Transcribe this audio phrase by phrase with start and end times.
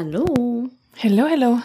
[0.00, 0.68] Hallo.
[0.94, 1.58] Hello, hello.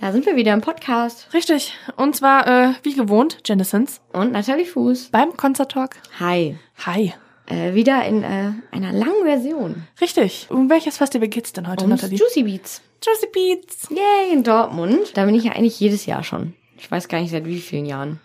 [0.00, 1.28] Da sind wir wieder im Podcast.
[1.34, 1.74] Richtig.
[1.96, 5.10] Und zwar, äh, wie gewohnt, Jennessens Und Nathalie Fuß.
[5.10, 5.96] beim Concert Talk.
[6.18, 6.56] Hi.
[6.86, 7.12] Hi.
[7.44, 9.86] Äh, wieder in äh, einer langen Version.
[10.00, 10.46] Richtig.
[10.48, 12.18] Um welches Festival geht's denn heute, Ums Nathalie?
[12.18, 12.80] Juicy Beats.
[13.04, 13.90] Juicy Beats.
[13.90, 15.12] Yay, in Dortmund.
[15.12, 16.54] Da bin ich ja eigentlich jedes Jahr schon.
[16.78, 18.18] Ich weiß gar nicht seit wie vielen Jahren.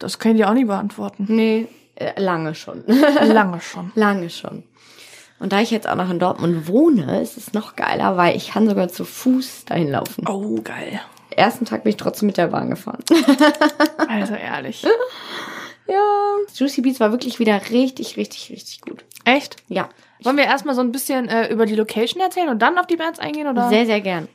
[0.00, 1.26] Das kann ich dir auch nie beantworten.
[1.28, 2.82] Nee, äh, lange schon.
[2.88, 3.92] Lange schon.
[3.94, 4.64] lange schon.
[5.40, 8.50] Und da ich jetzt auch noch in Dortmund wohne, ist es noch geiler, weil ich
[8.50, 10.26] kann sogar zu Fuß dahin laufen.
[10.28, 11.00] Oh, geil.
[11.30, 13.04] Ersten Tag bin ich trotzdem mit der Bahn gefahren.
[14.08, 14.82] Also ehrlich.
[15.86, 16.02] ja.
[16.54, 19.04] Juicy Beats war wirklich wieder richtig, richtig, richtig gut.
[19.24, 19.56] Echt?
[19.68, 19.88] Ja.
[20.24, 22.96] Wollen wir erstmal so ein bisschen äh, über die Location erzählen und dann auf die
[22.96, 23.68] Bands eingehen, oder?
[23.68, 24.28] Sehr, sehr gern.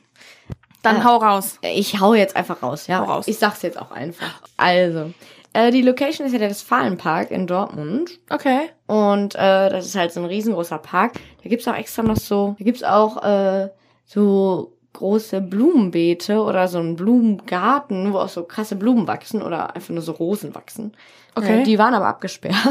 [0.82, 1.58] dann äh, hau raus.
[1.60, 3.00] Ich hau jetzt einfach raus, ja.
[3.00, 3.28] Hau raus.
[3.28, 4.40] Ich sag's jetzt auch einfach.
[4.56, 5.12] Also,
[5.54, 8.20] äh, die Location ist ja der Westfalenpark in Dortmund.
[8.28, 8.70] Okay.
[8.86, 11.14] Und äh, das ist halt so ein riesengroßer Park.
[11.42, 13.70] Da gibt's auch extra noch so, da gibt's auch äh,
[14.04, 19.94] so große Blumenbeete oder so einen Blumengarten, wo auch so krasse Blumen wachsen oder einfach
[19.94, 20.92] nur so Rosen wachsen.
[21.34, 21.62] Okay.
[21.62, 22.56] Äh, die waren aber abgesperrt.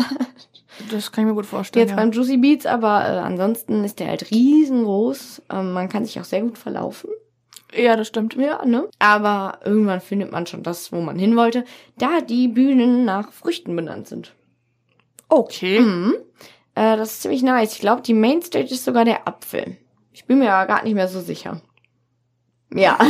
[0.90, 1.86] Das kann ich mir gut vorstellen.
[1.86, 1.98] Jetzt ja.
[1.98, 5.44] beim Juicy Beats, aber äh, ansonsten ist der halt riesengroß.
[5.52, 7.12] Ähm, man kann sich auch sehr gut verlaufen.
[7.76, 8.36] Ja, das stimmt.
[8.36, 8.90] Ja, ne?
[9.00, 11.66] Aber irgendwann findet man schon das, wo man hin wollte,
[11.98, 14.34] da die Bühnen nach Früchten benannt sind.
[15.30, 15.80] Okay.
[15.80, 16.16] Mhm.
[16.76, 17.74] Äh, das ist ziemlich nice.
[17.74, 19.78] Ich glaube, die Mainstage ist sogar der Apfel.
[20.12, 21.62] Ich bin mir ja gar nicht mehr so sicher.
[22.74, 22.98] Ja.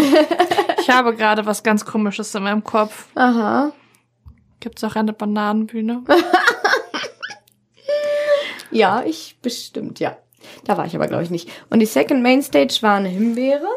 [0.80, 3.08] Ich habe gerade was ganz Komisches in meinem Kopf.
[3.16, 3.72] Aha.
[4.60, 6.04] Gibt's auch eine Bananenbühne?
[8.74, 10.18] Ja, ich bestimmt, ja.
[10.66, 11.50] Da war ich aber, glaube ich, nicht.
[11.70, 13.68] Und die Second Mainstage war eine Himbeere.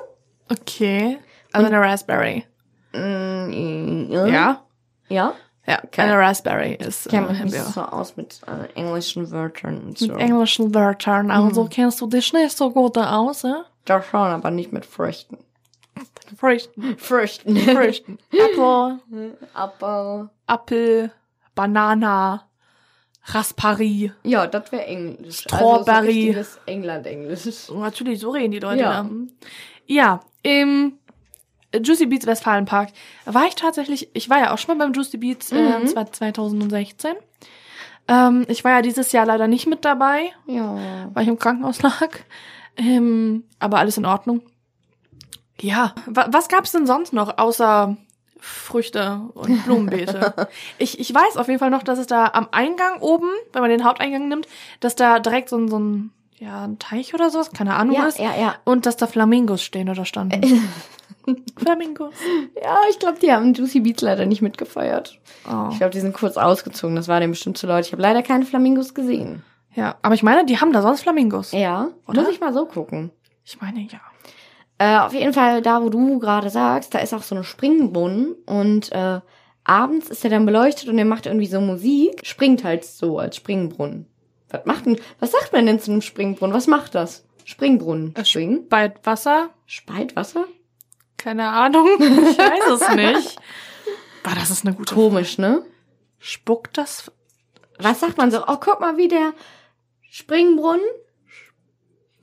[0.50, 1.19] Okay.
[1.52, 2.44] Also eine Raspberry.
[2.92, 4.62] Mm, Ja?
[5.08, 5.34] Ja.
[5.69, 9.98] Ja, eine Raspberry ist Ich kenne mich nicht so aus mit äh, englischen Wörtern und
[9.98, 10.06] so.
[10.06, 11.30] Mit englischen Wörtern.
[11.33, 13.64] Also kennst du dich nicht so gut aus, ja?
[13.84, 15.39] Da schon, aber nicht mit Früchten.
[16.39, 16.97] Früchten.
[16.98, 17.56] Früchten.
[17.56, 18.19] Früchten.
[18.30, 18.98] Apple,
[19.55, 20.28] Apfel.
[20.47, 21.11] Apfel,
[21.56, 22.44] Banana,
[23.27, 24.12] Raspberry.
[24.23, 25.40] Ja, das wäre Englisch.
[25.40, 26.33] Strawberry.
[26.36, 27.70] Also so England-Englisch.
[27.70, 28.83] Natürlich, so reden die Leute.
[28.83, 29.08] Ja.
[29.86, 30.98] Ja, im
[31.74, 32.91] Juicy Beats Westfalenpark
[33.24, 35.86] war ich tatsächlich, ich war ja auch schon mal beim Juicy Beats äh, Mhm.
[35.86, 37.14] 2016.
[38.08, 41.11] Ähm, ich war ja dieses Jahr leider nicht mit dabei, Ja.
[41.13, 42.11] weil ich im Krankenhaus lag.
[42.77, 44.42] Ähm, aber alles in Ordnung.
[45.61, 47.97] Ja, wa was gab's denn sonst noch außer
[48.39, 50.48] Früchte und Blumenbeete?
[50.79, 53.70] ich, ich weiß auf jeden Fall noch, dass es da am Eingang oben, wenn man
[53.70, 54.47] den Haupteingang nimmt,
[54.80, 58.07] dass da direkt so ein, so ein, ja, ein Teich oder sowas, keine Ahnung Ja,
[58.07, 58.19] ist.
[58.19, 58.55] ja, ja.
[58.64, 60.42] Und dass da Flamingos stehen oder standen.
[61.57, 62.14] Flamingos.
[62.63, 65.19] Ja, ich glaube, die haben Juicy Beats leider nicht mitgefeiert.
[65.51, 65.69] Oh.
[65.73, 66.95] Ich glaube, die sind kurz ausgezogen.
[66.97, 67.86] Das war dem bestimmt zu Leute.
[67.89, 69.42] Ich habe leider keine Flamingos gesehen.
[69.74, 71.52] Ja, aber ich meine, die haben da sonst Flamingos.
[71.52, 72.23] Ja, Oder?
[72.23, 73.11] muss ich mal so gucken.
[73.45, 74.01] Ich meine, ja.
[74.79, 78.35] Äh, auf jeden Fall, da wo du gerade sagst, da ist auch so eine Springbrunnen
[78.47, 79.20] und äh,
[79.64, 83.36] abends ist er dann beleuchtet und er macht irgendwie so Musik, springt halt so als
[83.36, 84.07] Springbrunnen.
[84.51, 86.55] Was macht denn, was sagt man denn zu einem Springbrunnen?
[86.55, 87.24] Was macht das?
[87.45, 88.14] Springbrunnen.
[88.17, 88.68] Äh, Springen?
[88.68, 89.51] Bei Wasser?
[89.67, 90.46] Speit Wasser?
[91.17, 91.89] Keine Ahnung.
[91.98, 93.39] Ich weiß es nicht.
[94.23, 95.64] Boah, das ist eine gute Komisch, ne?
[96.18, 97.11] Spuckt das?
[97.79, 98.42] Was sagt man so?
[98.46, 99.33] Oh, guck mal, wie der
[100.02, 100.85] Springbrunnen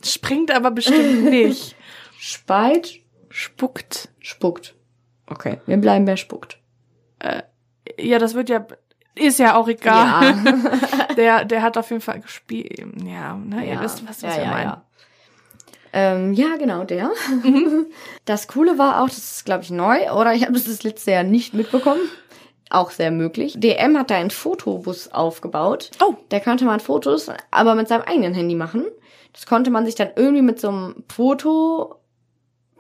[0.03, 1.75] Springt aber bestimmt nicht.
[2.17, 4.09] speit, Spuckt.
[4.19, 4.75] spuckt.
[5.27, 6.59] Okay, wir bleiben bei spuckt.
[7.97, 8.65] Ja, das wird ja,
[9.15, 10.35] ist ja auch egal.
[10.43, 11.05] Ja.
[11.15, 12.79] Der, der hat auf jeden Fall gespielt.
[13.05, 14.63] Ja, ne, ihr wisst, was, was ja, wir ja, meinen.
[14.63, 14.83] ja.
[15.93, 17.11] Ähm, ja, genau, der.
[18.25, 21.11] Das Coole war auch, das ist, glaube ich, neu, oder ich habe das das letzte
[21.11, 22.01] Jahr nicht mitbekommen.
[22.71, 23.53] Auch sehr möglich.
[23.55, 25.91] DM hat da einen Fotobus aufgebaut.
[26.03, 26.15] Oh.
[26.29, 28.85] Da konnte man Fotos, aber mit seinem eigenen Handy machen.
[29.33, 31.03] Das konnte man sich dann irgendwie mit so einem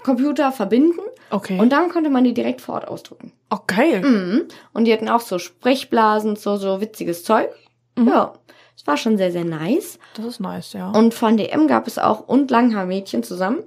[0.03, 0.99] Fotocomputer verbinden
[1.29, 1.59] Okay.
[1.59, 3.31] und dann konnte man die direkt vor Ort ausdrucken.
[3.49, 4.01] oh, geil.
[4.01, 4.47] Mhm.
[4.73, 7.49] Und die hatten auch so Sprechblasen, so, so witziges Zeug.
[7.95, 8.07] Mhm.
[8.07, 8.33] Ja.
[8.75, 9.99] Es war schon sehr, sehr nice.
[10.15, 10.89] Das ist nice, ja.
[10.91, 13.59] Und von DM gab es auch und Langhaarmädchen zusammen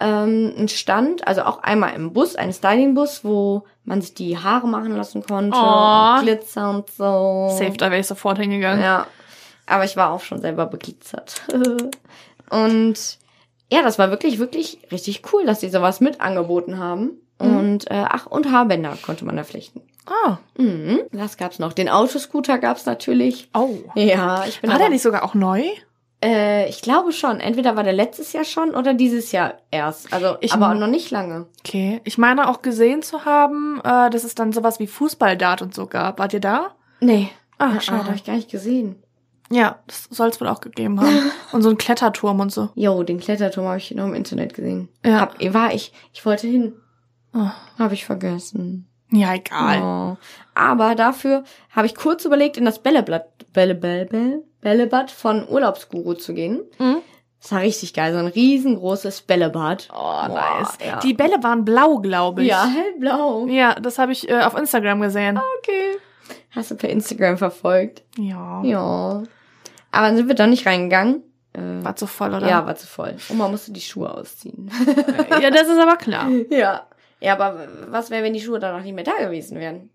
[0.00, 4.66] ähm, einen Stand, also auch einmal im Bus, ein Stylingbus, wo man sich die Haare
[4.66, 6.18] machen lassen konnte, Aw.
[6.20, 7.50] und Glitzer und so.
[7.56, 8.82] Safe, da wäre ich sofort hingegangen.
[8.82, 9.06] Ja,
[9.66, 11.42] aber ich war auch schon selber beglitzert.
[12.50, 13.18] und
[13.72, 17.12] ja, das war wirklich, wirklich richtig cool, dass die sowas mit angeboten haben.
[17.40, 17.56] Mhm.
[17.56, 19.80] Und äh, ach, und Haarbänder konnte man da flechten.
[20.06, 20.38] Ah.
[20.56, 21.00] Mhm.
[21.12, 21.72] Was gab's noch?
[21.72, 23.48] Den Autoscooter gab's natürlich.
[23.54, 23.70] Oh.
[23.94, 25.62] Ja, ich bin War aber- der nicht sogar auch neu?
[26.24, 27.40] äh, ich glaube schon.
[27.40, 30.12] Entweder war der letztes Jahr schon oder dieses Jahr erst.
[30.12, 31.46] Also, Ich aber noch nicht lange.
[31.66, 32.00] Okay.
[32.04, 35.86] Ich meine auch gesehen zu haben, äh, dass es dann sowas wie Fußballdart und so
[35.86, 36.18] gab.
[36.20, 36.76] Wart ihr da?
[37.00, 37.30] Nee.
[37.58, 38.04] Ah, Ah, schade.
[38.06, 39.01] habe ich gar nicht gesehen.
[39.52, 41.30] Ja, das soll es wohl auch gegeben haben.
[41.52, 42.70] Und so ein Kletterturm und so.
[42.74, 44.88] Jo, den Kletterturm habe ich noch im Internet gesehen.
[45.04, 45.20] Ja.
[45.20, 46.72] Hab, war ich, ich wollte hin.
[47.34, 47.50] Oh.
[47.78, 48.88] Habe ich vergessen.
[49.10, 49.82] Ja, egal.
[49.82, 50.16] Oh.
[50.54, 56.14] Aber dafür habe ich kurz überlegt, in das Bälleblatt, Bälle, Bälle, Bälle, Bällebad von Urlaubsguru
[56.14, 56.62] zu gehen.
[56.78, 56.98] Mhm.
[57.42, 59.88] Das war richtig geil, so ein riesengroßes Bällebad.
[59.92, 60.78] Oh, Boah, nice.
[60.86, 61.00] ja.
[61.00, 62.48] Die Bälle waren blau, glaube ich.
[62.48, 63.46] Ja, hellblau.
[63.48, 65.40] Ja, das habe ich äh, auf Instagram gesehen.
[65.58, 65.98] Okay.
[66.52, 68.04] Hast du per Instagram verfolgt?
[68.16, 68.62] Ja.
[68.62, 69.22] Ja.
[69.92, 71.22] Aber dann sind wir doch nicht reingegangen.
[71.52, 72.48] Äh, War zu voll, oder?
[72.48, 73.14] ja, war zu voll.
[73.28, 74.70] Und man musste die Schuhe ausziehen.
[75.40, 76.28] ja, das ist aber klar.
[76.50, 76.86] ja.
[77.20, 79.90] Ja, aber was wäre, wenn die Schuhe danach nicht mehr da gewesen wären?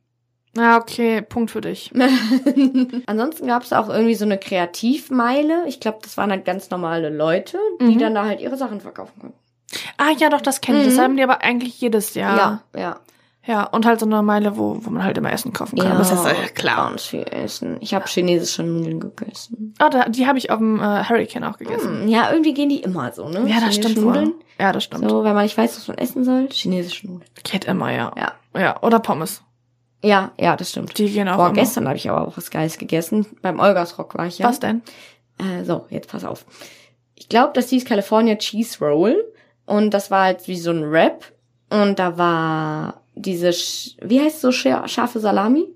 [0.56, 1.92] Ja, okay, Punkt für dich.
[3.06, 5.64] Ansonsten gab es auch irgendwie so eine Kreativmeile.
[5.68, 8.00] Ich glaube, das waren halt ganz normale Leute, die Mhm.
[8.00, 9.38] dann da halt ihre Sachen verkaufen konnten.
[9.98, 10.86] Ah, ja, doch, das kenne ich.
[10.86, 11.02] Das Mhm.
[11.02, 12.38] haben die aber eigentlich jedes Jahr.
[12.74, 13.00] Ja, ja.
[13.48, 15.98] Ja, und halt so eine Meile, wo, wo man halt immer Essen kaufen kann.
[15.98, 16.90] das ist ja klar.
[16.90, 17.78] Ganz viel Essen.
[17.80, 19.74] Ich habe chinesische Nudeln gegessen.
[19.80, 22.02] Ah, da, die habe ich auf dem äh, Hurricane auch gegessen.
[22.02, 23.50] Hm, ja, irgendwie gehen die immer so, ne?
[23.50, 24.28] Ja, das stimmt Nudeln.
[24.28, 24.34] wohl.
[24.60, 25.10] Ja, das stimmt.
[25.10, 27.30] So, wenn man nicht weiß, was man essen soll, chinesische Nudeln.
[27.44, 28.12] Geht immer, ja.
[28.18, 28.34] Ja.
[28.60, 29.42] Ja, oder Pommes.
[30.04, 30.98] Ja, ja, das stimmt.
[30.98, 31.56] Die gehen auch Boah, immer.
[31.56, 33.26] gestern habe ich aber auch was Geiles gegessen.
[33.42, 34.48] Beim Olgasrock war ich ja.
[34.50, 34.82] Was denn?
[35.38, 36.46] Äh, so, jetzt pass auf.
[37.16, 39.24] Ich glaube, das hieß California Cheese Roll.
[39.66, 41.32] Und das war halt wie so ein Wrap.
[41.70, 45.68] Und da war diese, Sch wie heißt so scha- scharfe Salami?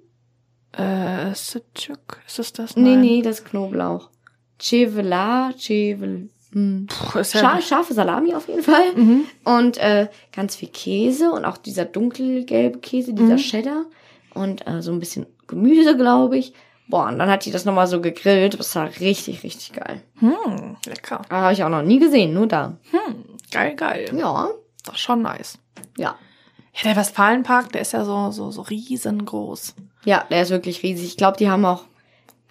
[0.74, 2.76] Äh, Sucuk, ist das das?
[2.78, 3.02] Nee, Nein.
[3.02, 4.10] nee, das ist Knoblauch.
[4.60, 6.30] Chevela, Chevel.
[6.54, 6.88] Hm.
[6.88, 8.94] Puh, ist ja, Scha scharfe Salami auf jeden Fall.
[8.96, 9.26] Mhm.
[9.44, 13.38] Und äh, ganz viel Käse und auch dieser dunkelgelbe Käse, dieser Mhm.
[13.38, 13.86] Cheddar.
[14.34, 16.54] Und äh, so ein bisschen Gemüse, glaube ich.
[16.88, 18.60] Boah, und dann hat die das nochmal so gegrillt.
[18.60, 20.02] Das war richtig, richtig geil.
[20.20, 21.22] Hm, lecker.
[21.30, 22.78] Aber habe ich auch noch nie gesehen, nur da.
[22.92, 24.12] Hm, geil, geil.
[24.18, 24.50] Ja,
[24.86, 25.58] Doch schon nice.
[25.98, 26.16] ja.
[26.74, 29.76] Ja, der Westfalenpark, der ist ja so, so, so riesengroß.
[30.06, 31.08] Ja, der ist wirklich riesig.
[31.08, 31.84] Ich glaube, die haben auch,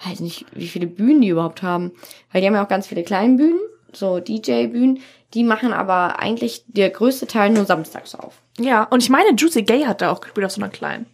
[0.07, 1.93] weiß nicht, wie viele Bühnen die überhaupt haben.
[2.33, 3.61] Weil die haben ja auch ganz viele kleine Bühnen,
[3.93, 5.01] so DJ-Bühnen.
[5.35, 8.41] Die machen aber eigentlich der größte Teil nur samstags auf.
[8.59, 11.07] Ja, und ich meine, Juicy Gay hat da auch gespielt auf so einer kleinen.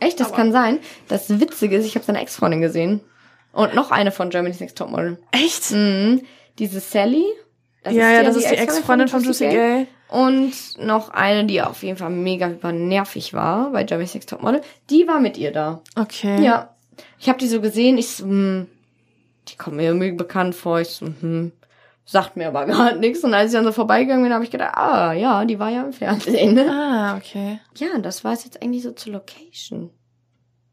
[0.00, 0.78] Echt, das kann sein.
[1.08, 3.00] Das Witzige ist, ich habe seine Ex-Freundin gesehen.
[3.52, 5.18] Und noch eine von Germany's Next Topmodel.
[5.30, 5.70] Echt?
[5.70, 6.22] Mhm.
[6.58, 7.24] Diese Sally.
[7.84, 9.86] ja, ja, das ist die Ex-Freundin von Juicy Gay.
[10.14, 14.60] Und noch eine, die auf jeden Fall mega übernervig war bei Germany's Next Topmodel.
[14.88, 15.82] Die war mit ihr da.
[15.96, 16.40] Okay.
[16.40, 16.76] Ja.
[17.18, 18.68] Ich habe die so gesehen, ich so, hm,
[19.48, 20.78] die kommt mir irgendwie bekannt vor.
[20.78, 21.50] Ich so, hm,
[22.04, 23.24] sagt mir aber gar nichts.
[23.24, 25.82] Und als ich dann so vorbeigegangen bin, habe ich gedacht, ah, ja, die war ja
[25.82, 26.54] im Fernsehen.
[26.54, 26.64] Ne?
[26.70, 27.58] Ah, okay.
[27.74, 29.90] Ja, und das war es jetzt eigentlich so zur Location.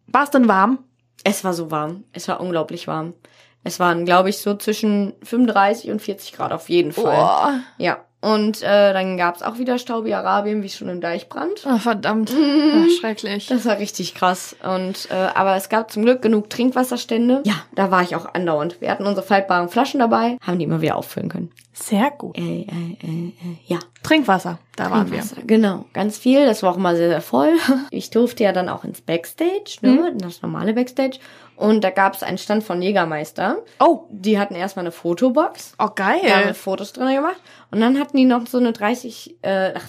[0.05, 0.83] War es denn warm?
[1.23, 2.03] Es war so warm.
[2.13, 3.15] Es war unglaublich warm.
[3.63, 7.15] Es waren, glaube ich, so zwischen 35 und 40 Grad auf jeden Fall.
[7.15, 7.59] Boah.
[7.79, 8.05] Ja.
[8.21, 11.65] Und äh, dann gab's auch wieder Staubi Arabien, wie schon im Deichbrand.
[11.65, 12.31] Oh, verdammt.
[12.31, 13.47] Ach, schrecklich.
[13.47, 14.55] Das war richtig krass.
[14.63, 17.41] Und äh, aber es gab zum Glück genug Trinkwasserstände.
[17.45, 18.79] Ja, da war ich auch andauernd.
[18.79, 21.51] Wir hatten unsere faltbaren Flaschen dabei, haben die immer wieder auffüllen können.
[21.73, 22.37] Sehr gut.
[22.37, 23.31] Äh, äh, äh,
[23.65, 25.23] ja, Trinkwasser, da waren wir.
[25.47, 26.45] Genau, ganz viel.
[26.45, 27.53] Das war auch immer sehr, sehr voll.
[27.89, 31.17] Ich durfte ja dann auch ins Backstage, ne, in das normale Backstage.
[31.61, 33.57] Und da gab's einen Stand von Jägermeister.
[33.79, 35.73] Oh, Die hatten erstmal eine Fotobox.
[35.79, 36.53] oh Da haben wir geil.
[36.55, 37.39] Fotos drin gemacht.
[37.69, 39.83] Und dann hatten die noch so eine 30, äh, ach,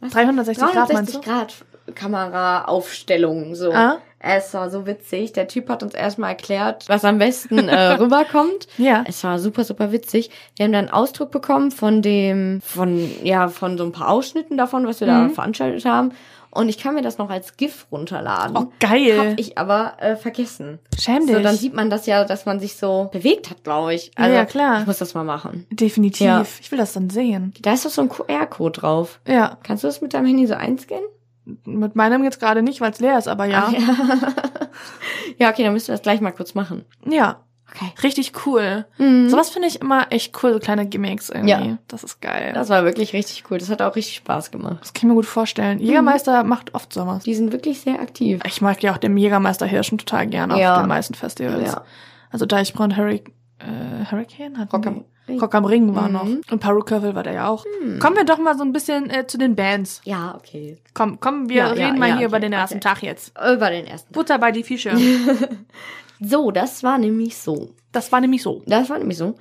[0.00, 0.12] was?
[0.12, 1.30] 360 Grad meinst 360 du?
[1.30, 1.54] Grad
[1.94, 3.72] Kameraaufstellung, so.
[3.72, 3.98] Ah.
[4.20, 5.32] Es war so witzig.
[5.32, 8.66] Der Typ hat uns erstmal erklärt, was am besten äh, rüberkommt.
[8.76, 9.04] Ja.
[9.06, 10.30] Es war super, super witzig.
[10.56, 14.56] Wir haben dann einen Ausdruck bekommen von dem, von, ja, von so ein paar Ausschnitten
[14.56, 15.30] davon, was wir da Mhm.
[15.30, 16.12] veranstaltet haben.
[16.50, 18.56] Und ich kann mir das noch als GIF runterladen.
[18.56, 19.18] Oh, geil.
[19.32, 20.78] Hab ich aber äh, vergessen.
[20.98, 21.42] Schäm So, dich.
[21.42, 24.10] dann sieht man das ja, dass man sich so bewegt hat, glaube ich.
[24.16, 24.80] Also, Ja, klar.
[24.80, 25.66] Ich muss das mal machen.
[25.70, 26.26] Definitiv.
[26.26, 26.44] Ja.
[26.60, 27.52] Ich will das dann sehen.
[27.60, 29.20] Da ist doch so ein QR-Code drauf.
[29.26, 29.58] Ja.
[29.62, 31.04] Kannst du das mit deinem Handy so einscannen?
[31.64, 33.64] Mit meinem jetzt gerade nicht, weil es leer ist, aber ja.
[33.68, 33.78] Ach, ja.
[35.38, 36.84] ja, okay, dann müssen wir das gleich mal kurz machen.
[37.08, 37.42] Ja.
[37.70, 37.92] Okay.
[38.02, 38.86] Richtig cool.
[38.98, 39.28] Mhm.
[39.28, 41.50] Sowas finde ich immer echt cool, so kleine Gimmicks irgendwie.
[41.50, 41.78] Ja.
[41.86, 42.52] Das ist geil.
[42.54, 43.58] Das war wirklich richtig cool.
[43.58, 44.78] Das hat auch richtig Spaß gemacht.
[44.80, 45.78] Das kann ich mir gut vorstellen.
[45.78, 47.24] Jägermeister macht oft sowas.
[47.24, 48.40] Die sind wirklich sehr aktiv.
[48.46, 50.80] Ich mag ja auch den Jägermeister Hirschen total gern auf Ja.
[50.80, 51.70] den meisten Festivals.
[51.72, 51.84] Ja.
[52.30, 53.22] Also Deichbrand, Hurri
[53.58, 55.40] äh, Hurricane hatten Rock am Ring.
[55.40, 56.12] Rock am Ring war Mhm.
[56.14, 56.22] noch.
[56.52, 57.64] Und Perukaville war der ja auch.
[58.00, 60.00] Kommen wir doch mal so ein bisschen äh, zu den Bands.
[60.04, 60.78] Ja, okay.
[60.94, 62.88] Komm, komm, wir Ja, ja, reden mal ja, hier okay, über den ersten okay.
[62.88, 63.32] Tag jetzt.
[63.38, 64.12] Über den ersten.
[64.12, 64.92] Butter bei die Fische.
[66.20, 67.70] So, das war nämlich so.
[67.92, 68.62] Das war nämlich so.
[68.66, 69.34] Das war nämlich so.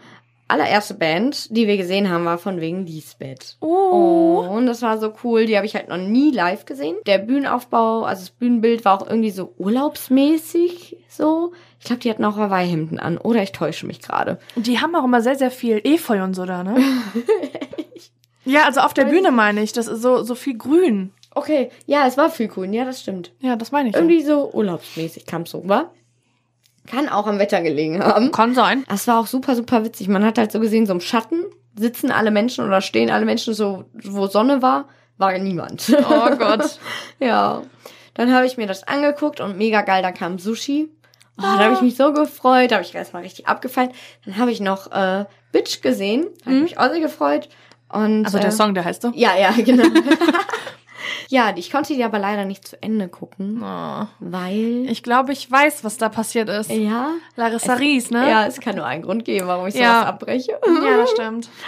[0.50, 3.58] Allererste Band, die wir gesehen haben, war von wegen Lisbeth.
[3.60, 4.48] Oh.
[4.50, 5.46] Und das war so cool.
[5.46, 6.96] Die habe ich halt noch nie live gesehen.
[7.06, 11.52] Der Bühnenaufbau, also das Bühnenbild war auch irgendwie so urlaubsmäßig so.
[11.80, 13.18] Ich glaube, die hatten auch Hawaii-Hemden an.
[13.18, 14.40] Oder ich täusche mich gerade.
[14.56, 16.78] Und die haben auch immer sehr, sehr viel Efeu und so da, ne?
[18.46, 19.74] ja, also auf der Bühne meine ich.
[19.74, 21.12] Das ist so, so viel grün.
[21.36, 22.74] Okay, ja, es war viel cool.
[22.74, 23.34] Ja, das stimmt.
[23.42, 23.96] Ja, das meine ich.
[23.96, 24.02] ja.
[24.02, 25.92] Irgendwie so urlaubsmäßig kam es so, wa?
[26.88, 28.32] Kann auch am Wetter gelegen haben.
[28.32, 28.84] Kann sein.
[28.90, 30.08] Das war auch super, super witzig.
[30.08, 31.44] Man hat halt so gesehen, so im Schatten
[31.78, 34.86] sitzen alle Menschen oder stehen alle Menschen so, wo Sonne war,
[35.18, 35.92] war niemand.
[36.10, 36.80] Oh Gott.
[37.20, 37.62] ja.
[38.16, 40.90] Dann habe ich mir das angeguckt und mega geil, da kam Sushi.
[41.38, 41.60] Oh, Da Ah.
[41.60, 43.92] habe ich mich so gefreut, da habe ich erstmal richtig abgefallen.
[44.26, 47.48] Dann habe ich noch äh, Bitch gesehen, habe ich mich auch sehr gefreut.
[47.90, 49.12] Und, Also äh, der Song, der heißt so.
[49.14, 49.84] Ja, ja, genau.
[51.30, 54.06] ja, ich konnte die aber leider nicht zu Ende gucken, Oh.
[54.20, 54.86] weil...
[54.90, 56.70] Ich glaube, ich weiß, was da passiert ist.
[56.72, 58.30] ja, Larissa Ries, ne?
[58.30, 60.04] ja, es kann nur einen Grund geben, warum ich sowas Ja.
[60.06, 60.52] abbreche.
[60.66, 61.50] Ja, das stimmt.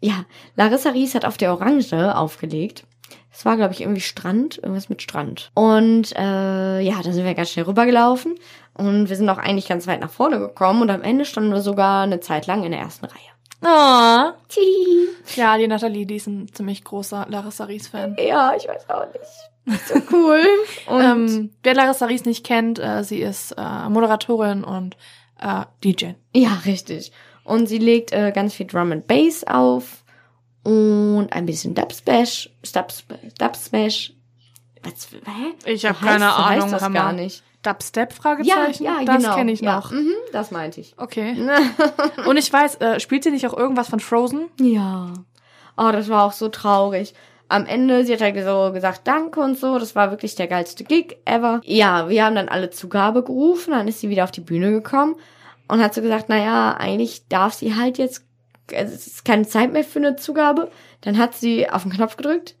[0.00, 0.24] Ja,
[0.54, 2.84] Larissa Ries hat auf der Orange aufgelegt.
[3.32, 5.50] Es war, glaube ich, irgendwie Strand, irgendwas mit Strand.
[5.54, 8.36] Und äh, ja, da sind wir ganz schnell rübergelaufen.
[8.74, 10.82] Und wir sind auch eigentlich ganz weit nach vorne gekommen.
[10.82, 13.18] Und am Ende standen wir sogar eine Zeit lang in der ersten Reihe.
[13.62, 14.32] Oh.
[14.48, 15.08] Tschii.
[15.36, 18.16] Ja, die Nathalie, die ist ein ziemlich großer Larissa Ries-Fan.
[18.18, 19.80] Ja, ich weiß auch nicht.
[19.88, 20.42] So cool.
[20.86, 24.96] Und Ähm, wer Larissa Ries nicht kennt, äh, sie ist äh, Moderatorin und
[25.40, 26.12] äh, DJ.
[26.34, 27.12] ja, richtig.
[27.44, 30.04] Und sie legt äh, ganz viel Drum and Bass auf.
[30.64, 32.50] Und ein bisschen Dubsmash.
[32.72, 33.18] Dubsmash.
[33.38, 34.12] Dubsmash.
[34.82, 35.54] Was, hä?
[35.72, 36.94] Ich habe heißt- keine so heißt Ahnung, das Hammer.
[36.94, 37.42] gar nicht.
[37.62, 38.10] Dubstep?
[38.10, 38.84] Ja, Fragezeichen?
[38.84, 39.34] ja, das genau.
[39.34, 39.90] kenne ich ja, noch.
[39.90, 40.94] mhm, das meinte ich.
[40.96, 41.36] Okay.
[42.26, 44.48] Und ich weiß, äh, spielt sie nicht auch irgendwas von Frozen?
[44.60, 45.12] Ja.
[45.76, 47.14] Oh, das war auch so traurig.
[47.48, 49.78] Am Ende, sie hat halt so gesagt, danke und so.
[49.78, 51.62] Das war wirklich der geilste Gig ever.
[51.64, 53.70] Ja, wir haben dann alle Zugabe gerufen.
[53.70, 55.16] Dann ist sie wieder auf die Bühne gekommen
[55.66, 58.24] und hat so gesagt, naja, eigentlich darf sie halt jetzt,
[58.70, 60.70] es ist keine Zeit mehr für eine Zugabe.
[61.00, 62.54] Dann hat sie auf den Knopf gedrückt.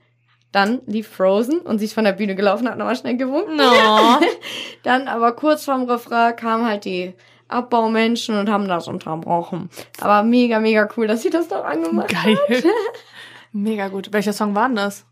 [0.52, 3.56] Dann lief Frozen und sie ist von der Bühne gelaufen, hat nochmal schnell gewunken.
[3.56, 3.64] No.
[4.82, 7.14] Dann aber kurz vorm Refrain kamen halt die
[7.48, 9.70] Abbaumenschen und haben das unterbrochen.
[10.00, 12.24] Aber mega, mega cool, dass sie das noch angemacht hat.
[12.48, 12.64] Geil.
[13.52, 14.12] Mega gut.
[14.12, 15.06] Welcher Song war denn das?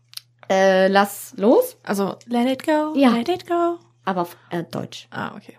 [0.49, 1.77] Äh, lass los.
[1.83, 3.09] Also, Let It Go, Ja.
[3.09, 3.79] Let It Go.
[4.05, 5.07] Aber auf äh, Deutsch.
[5.09, 5.57] Ah, okay.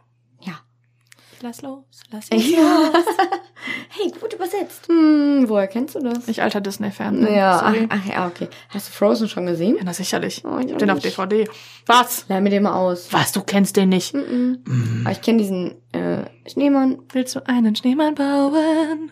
[1.40, 2.46] Lass los, lass los.
[2.50, 2.92] Ja.
[3.90, 4.88] hey, gut übersetzt.
[4.88, 6.26] Hm, woher kennst du das?
[6.26, 7.26] Ich alter Disney-Fan.
[7.32, 8.48] ja, ach, ach ja, okay.
[8.70, 9.76] Hast du Frozen schon gesehen?
[9.76, 10.42] Ja, na sicherlich.
[10.44, 10.98] Oh, ich hab den auf.
[10.98, 11.48] DVD.
[11.86, 12.26] Was?
[12.28, 13.12] Leih mir den mal aus.
[13.12, 14.14] Was, du kennst den nicht?
[14.14, 15.02] Mhm.
[15.04, 17.02] Aber ich kenne diesen äh, Schneemann.
[17.12, 19.10] Willst du einen Schneemann bauen?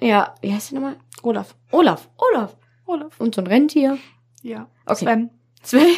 [0.00, 0.96] Ja, wie heißt der nochmal?
[1.22, 1.54] Olaf.
[1.72, 2.08] Olaf.
[2.16, 2.56] Olaf.
[2.86, 3.20] Olaf.
[3.20, 3.98] Und so ein Rentier.
[4.42, 4.66] Ja.
[4.86, 5.04] Okay.
[5.04, 5.30] Sven.
[5.62, 5.86] Sven.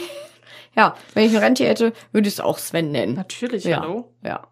[0.75, 3.13] Ja, wenn ich ein Rentier hätte, würde ich es auch Sven nennen.
[3.13, 3.83] Natürlich, Ja.
[3.83, 4.11] hallo.
[4.25, 4.47] Ja.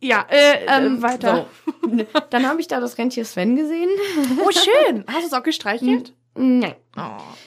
[0.00, 1.46] Ja, äh, Ähm, äh, weiter.
[1.82, 2.04] So.
[2.30, 3.88] Dann habe ich da das Rentier Sven gesehen.
[4.44, 5.04] Oh, schön.
[5.08, 6.14] Hast du es auch gestreichelt?
[6.34, 7.02] Nein, Oh.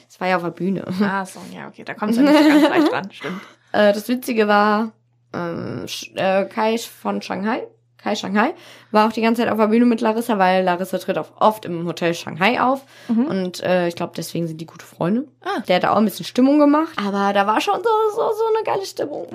[0.10, 0.86] es war ja auf der Bühne.
[1.01, 1.84] Ah, so, ja, okay.
[1.86, 3.12] Da kommst du ja nicht so ganz leicht ran.
[3.12, 3.41] Stimmt.
[3.72, 4.91] Äh, das Witzige war,
[5.34, 7.67] ähm, Sch- äh, Kai von Shanghai,
[8.03, 8.53] Kai Shanghai,
[8.89, 11.65] war auch die ganze Zeit auf der Bühne mit Larissa, weil Larissa tritt auch oft
[11.65, 12.81] im Hotel Shanghai auf.
[13.08, 13.25] Mhm.
[13.25, 15.27] Und äh, ich glaube, deswegen sind die gute Freunde.
[15.43, 15.60] Ah.
[15.67, 16.91] Der hat da auch ein bisschen Stimmung gemacht.
[16.98, 19.27] Aber da war schon so, so, so eine geile Stimmung.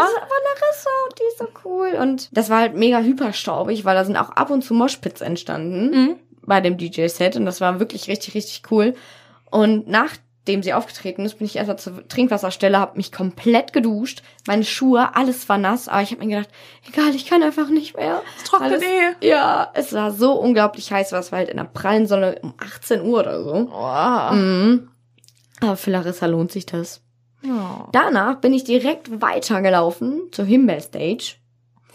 [0.00, 0.28] Das ist aber
[0.60, 1.88] Larissa und die ist so cool.
[2.00, 5.90] Und das war halt mega hyperstaubig, weil da sind auch ab und zu Moshpits entstanden
[5.90, 6.16] Mhm.
[6.42, 7.34] bei dem DJ-Set.
[7.36, 8.94] Und das war wirklich richtig, richtig cool.
[9.50, 9.88] Und
[10.46, 14.22] nachdem sie aufgetreten ist, bin ich erstmal zur Trinkwasserstelle, habe mich komplett geduscht.
[14.46, 15.88] Meine Schuhe, alles war nass.
[15.88, 16.54] Aber ich habe mir gedacht,
[16.86, 18.20] egal, ich kann einfach nicht mehr.
[18.36, 19.26] Es trocknet Alles- eh.
[19.26, 23.00] Ja, es war so unglaublich heiß, es war halt in der prallen Sonne um 18
[23.00, 23.70] Uhr oder so.
[23.72, 24.34] Oh.
[24.34, 24.90] Mhm.
[25.60, 27.00] Aber für Larissa lohnt sich das.
[27.42, 27.88] Oh.
[27.92, 31.36] Danach bin ich direkt weitergelaufen zur Himbeerstage.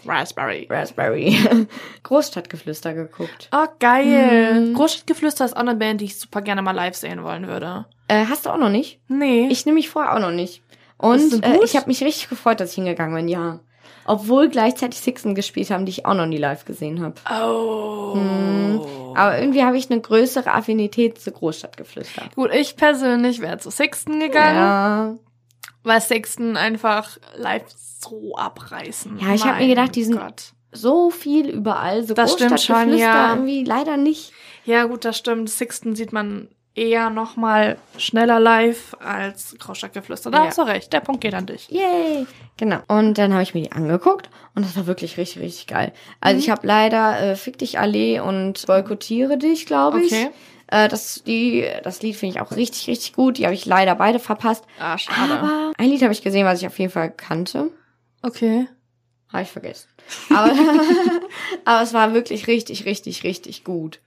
[0.06, 0.66] Raspberry.
[0.70, 1.36] Raspberry.
[2.02, 3.48] Großstadtgeflüster geguckt.
[3.52, 4.60] Oh, geil.
[4.60, 4.74] Mhm.
[4.74, 7.84] Großstadtgeflüster ist auch eine Band, die ich super gerne mal live sehen wollen würde.
[8.10, 8.98] Äh, hast du auch noch nicht?
[9.08, 9.46] Nee.
[9.50, 10.62] Ich nehme mich vorher auch noch nicht.
[10.98, 13.60] Und äh, ich habe mich richtig gefreut, dass ich hingegangen bin, ja.
[14.04, 17.14] Obwohl gleichzeitig Sixten gespielt haben, die ich auch noch nie live gesehen habe.
[17.30, 18.16] oh.
[18.16, 18.80] Mhm.
[19.14, 22.22] Aber irgendwie habe ich eine größere Affinität zu Großstadtgeflüster.
[22.34, 25.14] Gut, ich persönlich wäre zu Sixten gegangen, Ja.
[25.82, 27.64] weil Sixten einfach live
[28.00, 29.18] so abreißen.
[29.20, 30.52] Ja, ich hab mir gedacht, die sind- Gott.
[30.72, 33.30] So viel überall, so Das stimmt schon, Großstadtgeflüster ja.
[33.30, 34.32] irgendwie leider nicht.
[34.64, 35.50] Ja, gut, das stimmt.
[35.50, 40.30] Sixten sieht man eher noch mal schneller live als Großstadtgeflüster.
[40.30, 40.46] Da Ja.
[40.46, 40.92] hast du recht.
[40.92, 41.68] Der Punkt geht an dich.
[41.68, 42.26] Yay!
[42.56, 42.78] Genau.
[42.88, 45.92] Und dann habe ich mir die angeguckt und das war wirklich richtig, richtig geil.
[46.20, 46.40] Also Mhm.
[46.40, 50.12] ich habe leider äh, Fick dich Allee und Boykottiere dich, glaube ich.
[50.12, 50.30] Okay.
[50.68, 53.38] Äh, das, die, das Lied finde ich auch richtig, richtig gut.
[53.38, 54.64] Die habe ich leider beide verpasst.
[54.78, 55.32] Ah, schade.
[55.34, 57.70] Aber ein Lied habe ich gesehen, was ich auf jeden Fall kannte.
[58.22, 58.66] okay.
[59.32, 59.88] Habe ich vergessen.
[60.34, 60.52] Aber,
[61.64, 64.00] aber es war wirklich richtig, richtig, richtig gut.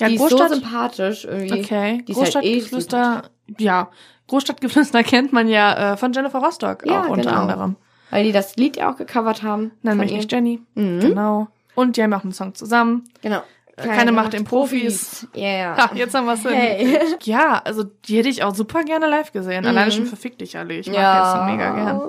[0.00, 0.52] Ja, die ist so Großstadt.
[0.52, 1.60] sympathisch irgendwie.
[1.60, 2.04] okay.
[2.06, 3.22] Die ist halt eh Großstadtgeflüster.
[3.58, 3.88] ja.
[4.28, 7.42] Großstadtgeflüster kennt man ja äh, von Jennifer Rostock Ja, auch unter genau.
[7.42, 7.76] anderem.
[8.10, 9.72] Weil die das Lied ja auch gecovert haben.
[9.84, 10.16] Von mich ihr.
[10.18, 10.60] nicht Jenny.
[10.74, 11.00] Mhm.
[11.00, 11.48] Genau.
[11.74, 13.04] Und die haben auch einen Song zusammen.
[13.22, 13.42] Genau.
[13.76, 15.26] Keine Macht den Profis.
[15.34, 15.76] Ja, ja.
[15.76, 16.98] Ha, jetzt haben wir es Hey.
[17.24, 19.66] Ja, also die hätte ich auch super gerne live gesehen.
[19.66, 20.74] Alleine schon für Fick dich alle.
[20.74, 21.20] Ich mag ja.
[21.20, 22.02] das so mega gern.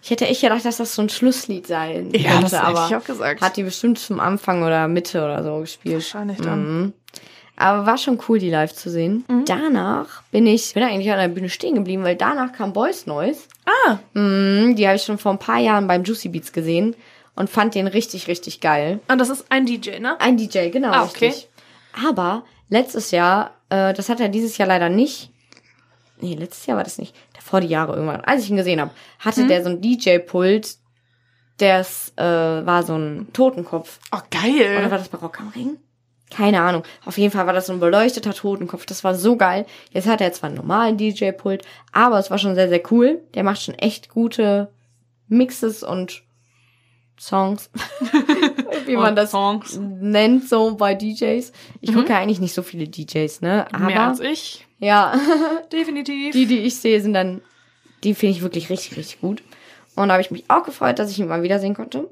[0.00, 2.86] Ich hätte echt gedacht, dass das so ein Schlusslied sein Ja, könnte, das hätte aber
[2.88, 3.40] ich auch gesagt.
[3.40, 5.96] hat die bestimmt zum Anfang oder Mitte oder so gespielt.
[5.96, 6.82] Wahrscheinlich dann.
[6.82, 6.92] Mhm.
[7.60, 9.24] Aber war schon cool, die live zu sehen.
[9.28, 9.44] Mhm.
[9.44, 13.40] Danach bin ich, bin eigentlich an der Bühne stehen geblieben, weil danach kam Boys Noise.
[13.66, 16.94] Ah, Mhm, die habe ich schon vor ein paar Jahren beim Juicy Beats gesehen
[17.34, 19.00] und fand den richtig, richtig geil.
[19.08, 20.20] und das ist ein DJ, ne?
[20.20, 21.26] Ein DJ, genau, Ah, okay.
[21.26, 21.48] richtig.
[22.06, 25.30] Aber letztes Jahr, äh, das hat er dieses Jahr leider nicht.
[26.20, 27.14] Nee, letztes Jahr war das nicht.
[27.34, 28.20] Davor die Jahre irgendwann.
[28.22, 29.48] Als ich ihn gesehen habe, hatte Mhm.
[29.48, 30.76] der so ein DJ-Pult,
[31.58, 33.98] das äh, war so ein Totenkopf.
[34.12, 34.76] Oh, geil.
[34.78, 35.76] Oder war das Barock am Ring?
[36.30, 36.82] Keine Ahnung.
[37.06, 38.84] Auf jeden Fall war das so ein beleuchteter Totenkopf.
[38.86, 39.64] Das war so geil.
[39.92, 43.20] Jetzt hat er zwar einen normalen DJ-Pult, aber es war schon sehr, sehr cool.
[43.34, 44.68] Der macht schon echt gute
[45.28, 46.22] Mixes und
[47.18, 47.70] Songs.
[48.86, 49.78] Wie man das Songs.
[49.80, 51.50] nennt so bei DJs.
[51.80, 53.66] Ich gucke ja eigentlich nicht so viele DJs, ne?
[53.72, 54.66] Aber Mehr als ich.
[54.78, 55.14] ja,
[55.72, 56.32] Definitiv.
[56.32, 57.40] die, die ich sehe, sind dann,
[58.04, 59.42] die finde ich wirklich richtig, richtig gut.
[59.96, 62.08] Und da habe ich mich auch gefreut, dass ich ihn mal wiedersehen konnte.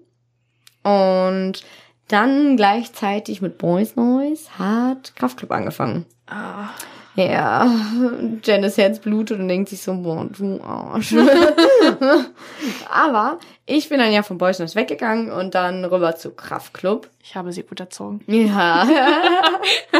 [0.82, 1.62] Und
[2.08, 6.06] dann gleichzeitig mit Boys Noise hat Kraftclub angefangen.
[6.28, 6.68] ah,
[7.16, 7.68] Ja,
[8.44, 11.14] Janice Herz blutet und denkt sich so, boah, du Arsch.
[12.90, 17.08] Aber ich bin dann ja von Boys Noise weggegangen und dann rüber zu Kraftclub.
[17.22, 18.20] ich habe sie gut erzogen.
[18.26, 18.86] Ja.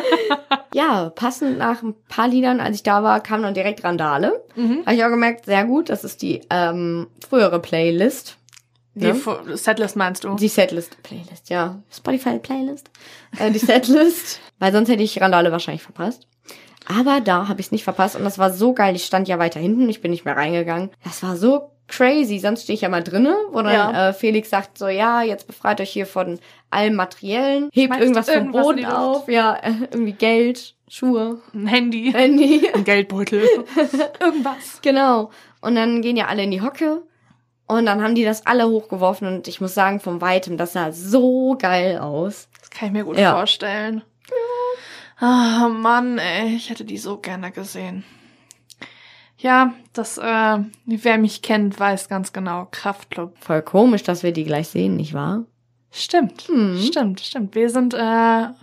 [0.75, 4.43] ja, passend nach ein paar Liedern, als ich da war, kam dann direkt Randale.
[4.55, 4.83] Mhm.
[4.87, 8.37] Habe ich auch gemerkt, sehr gut, das ist die ähm, frühere Playlist.
[8.97, 9.57] Die Ne?
[9.57, 10.35] Setlist meinst du?
[10.37, 11.81] Die Setlist, Playlist, ja.
[11.95, 12.91] Spotify Playlist.
[13.39, 14.41] Äh, die Setlist.
[14.59, 16.27] Weil sonst hätte ich Randale wahrscheinlich verpasst.
[16.89, 18.95] Aber da habe ich es nicht verpasst und das war so geil.
[18.97, 20.91] Ich stand ja weiter hinten, ich bin nicht mehr reingegangen.
[21.05, 22.39] Das war so crazy.
[22.39, 24.09] Sonst stehe ich ja mal drinnen, wo dann Ja.
[24.09, 26.39] äh, Felix sagt so, ja, jetzt befreit euch hier von
[26.71, 27.69] allem Materiellen.
[27.73, 29.29] Hebt Schmeißt irgendwas vom Boden auf.
[29.29, 32.13] Ja, äh, irgendwie Geld, Schuhe, Ein Handy.
[32.13, 32.69] Handy.
[32.73, 33.43] Ein Geldbeutel.
[34.21, 34.81] Irgendwas.
[34.83, 35.31] Genau.
[35.61, 37.03] Und dann gehen ja alle in die Hocke.
[37.67, 40.93] Und dann haben die das alle hochgeworfen und ich muss sagen, von weitem, das sah
[40.93, 42.49] so geil aus.
[42.61, 43.35] Das kann ich mir gut Ja.
[43.35, 44.03] vorstellen.
[45.19, 48.05] Ah, Mann, ey, ich hätte die so gerne gesehen.
[49.39, 52.69] Ja, das, äh, wer mich kennt, weiß ganz genau.
[52.71, 53.35] Kraftclub.
[53.41, 55.45] Voll komisch, dass wir die gleich sehen, nicht wahr?
[55.99, 56.79] Stimmt, Mhm.
[56.83, 57.55] stimmt, stimmt.
[57.55, 57.99] Wir sind äh,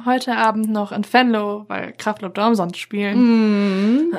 [0.05, 3.97] heute Abend noch in Venlo, weil Kraftclub da umsonst spielen.
[4.09, 4.17] Mhm.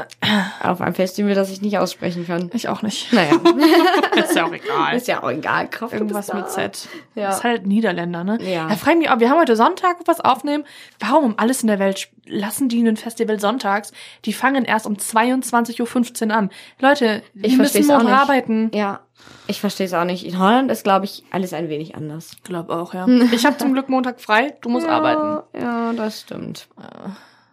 [0.60, 2.50] Auf einem Festival, das ich nicht aussprechen kann.
[2.54, 3.12] Ich auch nicht.
[3.12, 3.30] Naja,
[4.16, 4.96] Ist ja auch egal.
[4.96, 5.68] ist ja auch egal.
[5.70, 6.38] Kraft Irgendwas ist da.
[6.38, 6.88] mit Z.
[7.14, 7.30] Ja.
[7.30, 8.38] Ist halt Niederländer, ne?
[8.42, 8.66] Ja.
[8.66, 10.64] Da frage ich mich auch, wir haben heute Sonntag was aufnehmen.
[10.98, 13.92] Warum um alles in der Welt lassen die ein Festival sonntags?
[14.24, 16.50] Die fangen erst um 22.15 Uhr an.
[16.80, 18.70] Leute, die Ich müssen versteh's auch morgen arbeiten.
[18.74, 19.00] Ja,
[19.46, 20.24] ich verstehe es auch nicht.
[20.26, 22.32] In Holland ist, glaube ich, alles ein wenig anders.
[22.36, 23.06] Ich glaube auch, ja.
[23.32, 24.54] Ich habe zum Glück Montag frei.
[24.60, 25.42] Du musst arbeiten.
[25.58, 26.68] Ja, das stimmt.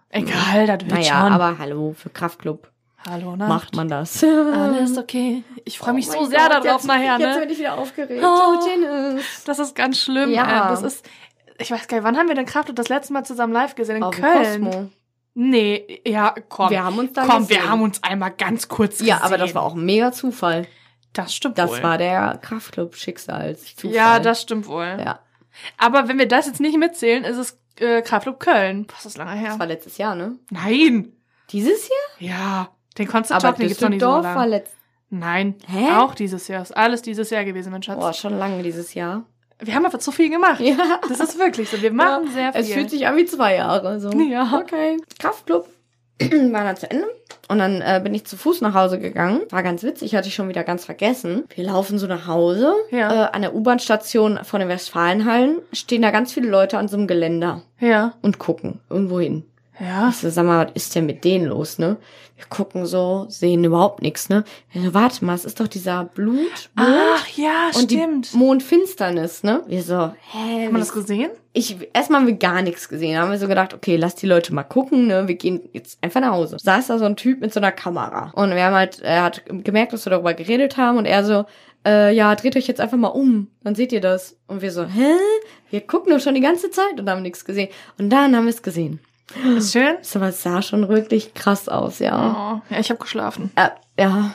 [0.10, 1.34] Egal, das wird Naja, schon.
[1.34, 2.70] aber hallo, für Kraftclub
[3.10, 3.48] Hallo, ne?
[3.48, 4.24] macht man das.
[4.54, 5.44] Alles okay.
[5.66, 7.40] Ich freue mich Oh so sehr Gott, darauf jetzt, nachher, Jetzt ne?
[7.42, 8.22] bin ich wieder aufgeregt.
[8.24, 8.28] Oh.
[8.28, 9.44] Oh, Janice.
[9.46, 10.32] Das ist ganz schlimm.
[10.32, 10.66] Ja.
[10.68, 11.10] Äh, das ist,
[11.58, 13.98] ich weiß gar nicht, wann haben wir denn Kraftclub das letzte Mal zusammen live gesehen?
[13.98, 14.64] In Auf dem Köln.
[14.66, 14.90] Cosmo.
[15.34, 16.70] Nee, ja, komm.
[16.72, 17.62] Wir haben uns da Komm, gesehen.
[17.64, 19.08] wir haben uns einmal ganz kurz gesehen.
[19.08, 20.68] Ja, aber das war auch ein mega Zufall.
[21.14, 21.84] Das stimmt Das wohl.
[21.84, 23.92] war der Kraftclub-Schicksalszufall.
[23.94, 24.98] ja, das stimmt wohl.
[25.04, 25.20] Ja,
[25.78, 28.88] Aber wenn wir das jetzt nicht mitzählen, ist es äh, Kraftclub Köln.
[28.88, 29.50] Das ist lange her.
[29.50, 30.36] das war letztes Jahr, ne?
[30.50, 31.12] Nein.
[31.50, 32.30] Dieses Jahr?
[32.30, 34.50] Ja, den Concert Aber Talk, den gibt's noch nicht so Düsseldorf war lange.
[34.58, 34.78] letztes
[35.14, 35.92] Nein, Hä?
[35.98, 36.62] auch dieses Jahr.
[36.62, 38.00] Ist alles dieses Jahr gewesen, mein Schatz.
[38.00, 39.26] Boah, schon lange dieses Jahr.
[39.60, 40.62] Wir haben einfach zu viel gemacht.
[40.62, 40.78] Ja.
[41.10, 41.82] Das ist wirklich so.
[41.82, 42.62] Wir machen Ja, sehr viel.
[42.62, 44.00] Es fühlt sich an wie zwei Jahre.
[44.00, 44.10] So.
[44.12, 44.58] Ja.
[44.62, 44.98] Okay.
[45.20, 45.68] Kraftclub
[46.52, 47.06] war dann zu Ende.
[47.48, 49.42] Und dann äh, bin ich zu Fuß nach Hause gegangen.
[49.50, 51.44] War ganz witzig, hatte ich schon wieder ganz vergessen.
[51.54, 52.74] Wir laufen so nach Hause.
[52.92, 53.26] Ja.
[53.26, 57.08] Äh, an der U-Bahn-Station von den Westfalenhallen stehen da ganz viele Leute an so einem
[57.08, 58.14] Geländer Ja.
[58.22, 59.44] und gucken irgendwo hin.
[59.82, 60.10] Ja.
[60.10, 61.98] Ich so, sag mal, was ist denn mit denen los, ne?
[62.36, 64.44] Wir gucken so, sehen überhaupt nichts, ne?
[64.74, 68.34] So, warte mal, es ist doch dieser Blut, Ach ja, und stimmt.
[68.34, 69.64] die Mondfinsternis, ne?
[69.68, 70.66] Wir so, hä?
[70.66, 71.32] Hat man das gesehen?
[71.54, 73.16] ich erstmal haben wir gar nichts gesehen.
[73.16, 75.28] Da haben wir so gedacht, okay, lass die Leute mal gucken, ne?
[75.28, 76.58] Wir gehen jetzt einfach nach Hause.
[76.60, 78.32] Saß da so ein Typ mit so einer Kamera.
[78.36, 81.46] Und wir haben halt, er hat gemerkt, dass wir darüber geredet haben und er so,
[81.86, 84.38] äh, ja, dreht euch jetzt einfach mal um, dann seht ihr das.
[84.48, 85.14] Und wir so, hä?
[85.70, 87.70] Wir gucken doch schon die ganze Zeit und haben nichts gesehen.
[87.98, 89.00] Und dann haben wir es gesehen.
[89.58, 89.96] Ist schön.
[90.02, 92.62] So, aber es sah schon wirklich krass aus, ja.
[92.70, 93.52] Oh, ja, ich habe geschlafen.
[93.56, 93.70] Äh,
[94.02, 94.32] ja.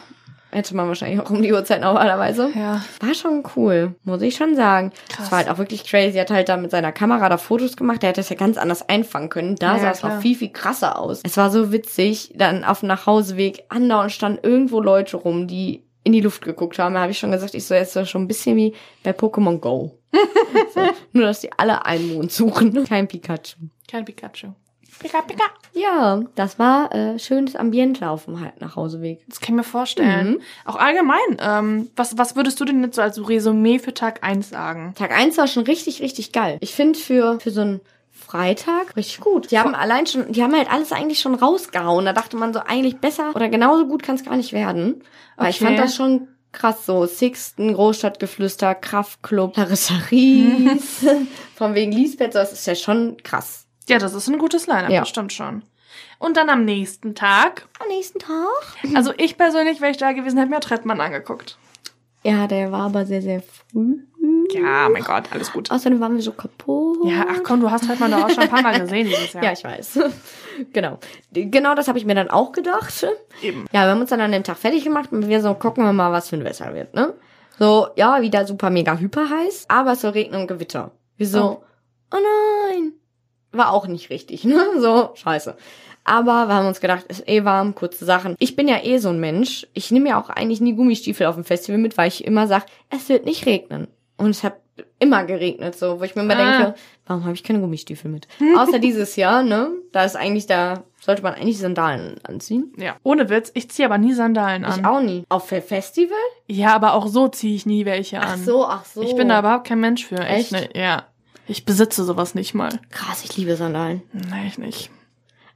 [0.53, 2.51] Hätte man wahrscheinlich auch um die Uhrzeit normalerweise.
[2.55, 2.83] Ja.
[3.01, 4.93] War schon cool, muss ich schon sagen.
[5.11, 5.27] Krass.
[5.27, 6.17] Es war halt auch wirklich crazy.
[6.17, 8.01] Er hat halt da mit seiner Kamera da Fotos gemacht.
[8.01, 9.57] Der hätte das ja ganz anders einfangen können.
[9.57, 11.21] Da Ja, sah es noch viel, viel krasser aus.
[11.25, 12.33] Es war so witzig.
[12.37, 16.95] Dann auf dem Nachhauseweg andauernd standen irgendwo Leute rum, die in die Luft geguckt haben.
[16.95, 19.59] Da habe ich schon gesagt, ich so, jetzt das schon ein bisschen wie bei Pokémon
[19.59, 19.99] Go.
[20.75, 20.81] so,
[21.13, 22.85] nur, dass die alle einen Mond suchen.
[22.85, 23.57] Kein Pikachu.
[23.91, 24.53] Kein Pikachu.
[24.99, 25.45] Pika, Pika.
[25.75, 29.21] Ja, das war äh, schönes Ambiente auf dem halt nach Hauseweg.
[29.29, 30.31] Das kann ich mir vorstellen.
[30.31, 30.41] Mhm.
[30.65, 34.49] Auch allgemein, ähm, was, was würdest du denn jetzt so als Resümee für Tag 1
[34.49, 34.95] sagen?
[34.97, 36.57] Tag eins war schon richtig, richtig geil.
[36.61, 39.51] Ich finde für, für so einen Freitag richtig gut.
[39.51, 42.07] Die haben allein schon, die haben halt alles eigentlich schon rausgehauen.
[42.07, 45.03] Da dachte man so, eigentlich besser oder genauso gut kann es gar nicht werden.
[45.37, 45.67] Aber ich Okay.
[45.67, 47.05] fand das schon krass so.
[47.05, 51.05] Sixten, Großstadtgeflüster, Kraftclub, Larissaries.
[51.55, 53.66] Von wegen Lisbeth, so, das ist ja schon krass.
[53.89, 55.01] Ja, das ist ein gutes Line-Up, Ja.
[55.01, 55.63] das stimmt schon.
[56.19, 58.35] Und dann am nächsten Tag, Am nächsten Tag?
[58.95, 61.59] also ich persönlich, wäre ich da gewesen, hätte mir Trettmann angeguckt.
[62.23, 63.99] Ja, der war aber sehr, sehr früh.
[64.53, 65.71] Ja, mein Gott, alles gut.
[65.71, 66.99] Außerdem waren wir so kaputt.
[67.05, 69.43] Ja, ach komm, du hast Trettmann doch auch schon ein paar Mal gesehen dieses Jahr.
[69.45, 69.99] Ja, ich weiß.
[70.73, 70.99] genau.
[71.33, 73.07] Genau das habe ich mir dann auch gedacht.
[73.43, 73.67] Eben.
[73.73, 75.93] Ja, wir haben uns dann an dem Tag fertig gemacht und wir so, gucken wir
[75.93, 77.15] mal, was für ein Wetter wird, ne?
[77.59, 80.91] So, ja, wieder super mega hyper heiß, aber es soll regnen und Gewitter.
[81.17, 81.63] Wir so,
[82.13, 82.17] oh,
[82.71, 82.93] nein.
[83.53, 84.61] War auch nicht richtig, ne?
[84.81, 85.57] So, scheiße.
[86.05, 88.37] Aber wir haben uns gedacht, ist eh warm, kurze Sachen.
[88.39, 89.67] Ich bin ja eh so ein Mensch.
[89.75, 92.67] Ich nehme ja auch eigentlich nie Gummistiefel auf dem Festival mit, weil ich immer sag,
[92.91, 93.89] es wird nicht regnen.
[94.17, 94.57] Und es hat
[94.99, 96.59] immer geregnet, so, wo ich mir immer Ah.
[96.59, 96.75] denke,
[97.07, 98.29] warum habe ich keine Gummistiefel mit?
[98.57, 99.71] Außer dieses Jahr, ne?
[99.93, 102.73] Da ist eigentlich, da sollte man eigentlich Sandalen anziehen.
[102.77, 102.95] Ja.
[103.03, 104.79] Ohne Witz, ich ziehe aber nie Sandalen an.
[104.81, 105.25] Ich auch nie.
[105.29, 106.17] Auf Fe- Festival?
[106.47, 108.29] Ja, aber auch so ziehe ich nie welche an.
[108.33, 109.03] Ach so, ach so.
[109.03, 110.19] Ich bin da überhaupt kein Mensch für.
[110.19, 110.53] Echt?
[110.53, 110.75] Echt?
[110.75, 111.05] Ne, ja.
[111.49, 112.81] Ich besitze sowas nicht mal.
[112.91, 114.03] Krass, ich liebe Sandalen.
[114.13, 114.91] Nee, ich nicht.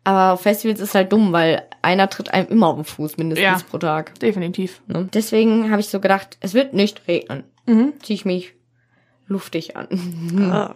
[0.05, 3.43] Aber auf Festivals ist halt dumm, weil einer tritt einem immer auf den Fuß, mindestens
[3.45, 3.59] Ja.
[3.71, 4.19] pro Tag.
[4.21, 4.81] Definitiv.
[4.87, 5.09] Ne?
[5.13, 7.45] Deswegen habe ich so gedacht, es wird nicht regnen.
[7.67, 7.93] Mhm.
[8.03, 8.55] Zieh ich mich
[9.27, 9.87] luftig an.
[10.51, 10.75] Ah.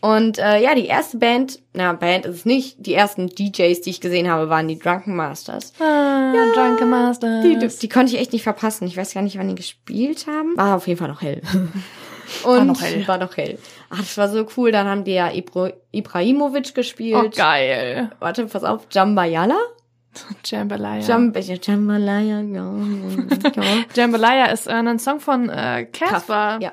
[0.00, 3.90] Und äh, ja, die erste Band, na, Band ist es nicht, die ersten DJs, die
[3.90, 5.72] ich gesehen habe, waren die Drunken Masters.
[5.80, 7.42] Ah, Drunken Master.
[7.42, 8.86] Die, die konnte ich echt nicht verpassen.
[8.86, 10.56] Ich weiß gar nicht, wann die gespielt haben.
[10.56, 11.42] War auf jeden Fall noch hell.
[12.44, 13.06] Und noch hell.
[13.06, 13.58] War noch hell.
[13.90, 14.72] Ach, das war so cool.
[14.72, 17.16] Dann haben die ja Ibro Ibrahimovic gespielt.
[17.24, 18.10] Oh, geil.
[18.20, 18.86] Warte, pass auf.
[18.90, 19.56] Jambayala?
[20.44, 21.00] Jambalaya.
[21.00, 22.40] Jam Jambalaya, ja.
[22.42, 23.62] ja.
[23.94, 26.58] Jambalaya ist äh, ein Song von äh, Casper.
[26.60, 26.72] Ja.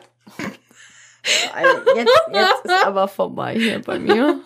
[1.55, 4.39] Also jetzt, jetzt ist aber vorbei hier bei mir.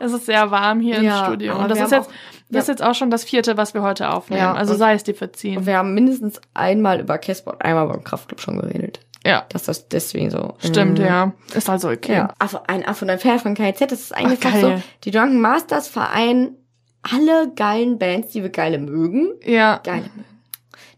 [0.00, 1.56] Es ist sehr warm hier Ja, im Studio.
[1.56, 2.12] Und das ist jetzt, auch-
[2.50, 4.42] das ist jetzt auch schon das vierte, was wir heute aufnehmen.
[4.42, 5.58] Ja, also sei es dir verziehen.
[5.58, 9.00] Und wir haben mindestens einmal über Casper und einmal beim Kraftclub schon geredet.
[9.24, 9.46] Ja.
[9.48, 10.54] Dass das deswegen so.
[10.58, 11.32] Stimmt, mm, ja.
[11.54, 12.12] Ist also okay.
[12.12, 12.34] Ja,
[12.66, 15.40] ein Affe und ein Pferd von KIZ, das ist eigentlich Ach, fast so, die Drunken
[15.40, 16.56] Masters vereinen
[17.02, 19.28] alle geilen Bands, die wir geile mögen.
[19.44, 19.80] Ja.
[19.82, 20.24] Geile mögen.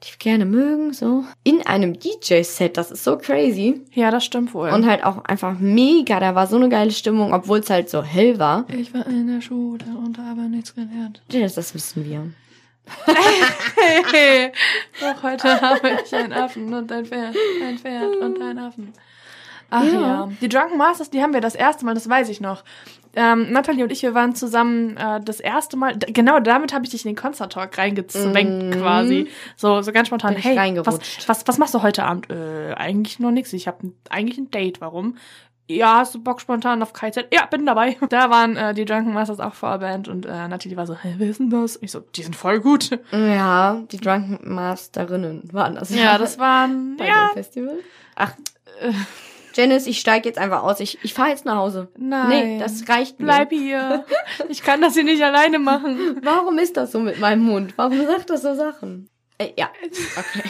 [0.03, 1.25] Die wir gerne mögen, so.
[1.43, 3.83] In einem DJ-Set, das ist so crazy.
[3.93, 4.71] Ja, das stimmt wohl.
[4.71, 8.03] Und halt auch einfach mega, da war so eine geile Stimmung, obwohl es halt so
[8.03, 8.67] hell war.
[8.69, 11.23] ich war in der Schule und habe nichts gelernt.
[11.29, 12.31] Das, das wissen wir.
[13.07, 14.53] Hey,
[15.01, 18.92] doch heute habe ich einen Affen und ein Pferd, ein Pferd und einen Affen.
[19.70, 19.92] Ach ja.
[20.01, 20.29] Ja.
[20.40, 22.62] Die Drunken Masters, die haben wir das erste Mal, das weiß ich noch.
[23.18, 26.90] Ähm, Natalie und ich, wir waren zusammen äh, das erste Mal, genau damit habe ich
[26.90, 28.81] dich in den Concert Talk reingezwängt Mhm.
[28.81, 29.29] quasi.
[29.57, 32.31] So, so ganz spontan, Bin hey, was, was, was machst du heute Abend?
[32.31, 33.53] Äh, eigentlich noch nichts.
[33.55, 34.81] Ich habe eigentlich ein Date.
[34.81, 35.16] Warum?
[35.68, 37.26] Ja, hast du Bock spontan auf KZ?
[37.33, 37.96] Ja, bin dabei.
[38.09, 41.29] Da waren äh, die Drunken Masters auch Vorband und äh, Natalie war so, hä, wer
[41.29, 41.79] ist denn das?
[41.83, 42.90] Ich so, die sind voll gut.
[43.11, 45.94] Ja, die Drunken Masterinnen waren das.
[45.94, 47.79] Ja, das waren, bei ja, dem Festival.
[48.14, 48.33] Ach,
[48.81, 48.92] äh,
[49.57, 50.81] Janice, ich steige jetzt einfach aus.
[50.81, 51.88] Ich, ich fahre jetzt nach Hause.
[51.96, 52.29] Nein.
[52.29, 53.26] Nee, das reicht mir.
[53.26, 54.05] bleib hier.
[54.48, 56.20] Ich kann das hier nicht alleine machen.
[56.22, 57.72] Warum ist das so mit meinem Mund?
[57.76, 59.09] Warum sagt das so Sachen?
[59.38, 59.68] Äh, ja,
[60.16, 60.49] okay.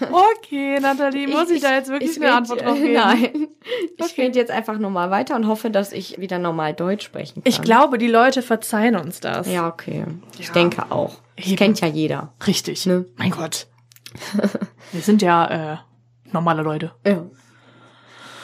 [0.38, 2.92] Okay, Natalie, muss ich, da jetzt wirklich eine Antwort drauf geben?
[2.94, 3.48] Nein.
[3.96, 4.22] Ich Okay.
[4.22, 7.42] rede jetzt einfach normal weiter und hoffe, dass ich wieder normal Deutsch sprechen kann.
[7.44, 9.50] Ich glaube, die Leute verzeihen uns das.
[9.50, 10.04] Ja, okay.
[10.38, 10.52] Ich Ja.
[10.52, 11.16] denke auch.
[11.36, 11.56] Das Eben.
[11.56, 12.32] kennt ja jeder.
[12.46, 12.86] Richtig.
[12.86, 13.04] Ne?
[13.16, 13.66] Mein Gott.
[14.92, 15.76] Wir sind ja äh,
[16.32, 16.92] normale Leute.
[17.06, 17.24] Ja.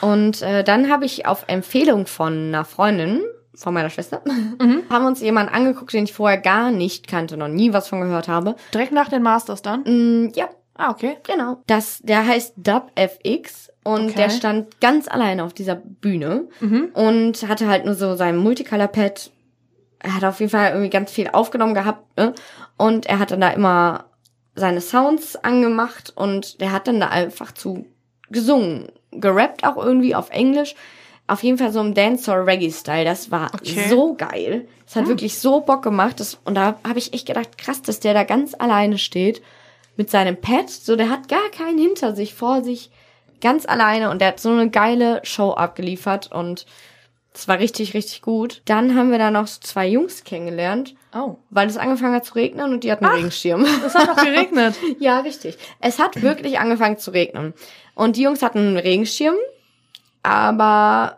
[0.01, 3.21] Und äh, dann habe ich auf Empfehlung von einer Freundin,
[3.63, 4.83] von meiner Schwester, Mhm.
[4.89, 8.27] haben uns jemanden angeguckt, den ich vorher gar nicht kannte, noch nie was von gehört
[8.27, 8.55] habe.
[8.73, 9.81] Direkt nach den Masters dann?
[9.83, 11.17] Mm, ja, Ah, okay.
[11.23, 11.61] genau.
[11.67, 14.13] Das, der heißt DubFX und Okay.
[14.15, 16.89] der stand ganz alleine auf dieser Bühne Mhm.
[16.93, 19.31] und hatte halt nur so sein Multicolor-Pad.
[19.99, 22.33] Er hat auf jeden Fall irgendwie ganz viel aufgenommen gehabt, ne?
[22.77, 24.05] Und er hat dann da immer
[24.55, 27.85] seine Sounds angemacht und der hat dann da einfach zu
[28.29, 30.73] gesungen, gerappt auch irgendwie auf Englisch.
[31.31, 33.05] Auf jeden Fall so im Dancehall-Reggae-Style.
[33.05, 33.85] Das war Okay.
[33.87, 34.67] so geil.
[34.85, 35.09] Es hat Hm.
[35.11, 36.19] wirklich so Bock gemacht.
[36.19, 39.41] Das, und da habe ich echt gedacht, krass, dass der da ganz alleine steht
[39.95, 40.69] mit seinem Pad.
[40.69, 42.89] So, der hat gar keinen hinter sich, vor sich,
[43.39, 44.09] ganz alleine.
[44.09, 46.29] Und der hat so eine geile Show abgeliefert.
[46.33, 46.65] Und
[47.33, 48.61] es war richtig, richtig gut.
[48.65, 51.37] Dann haben wir da noch so zwei Jungs kennengelernt, Oh.
[51.49, 53.65] weil es angefangen hat zu regnen und die hatten einen Regenschirm.
[53.85, 54.75] Es hat noch geregnet.
[54.99, 55.57] ja, richtig.
[55.79, 57.53] Es hat wirklich angefangen zu regnen.
[57.95, 59.35] Und die Jungs hatten einen Regenschirm
[60.23, 61.17] aber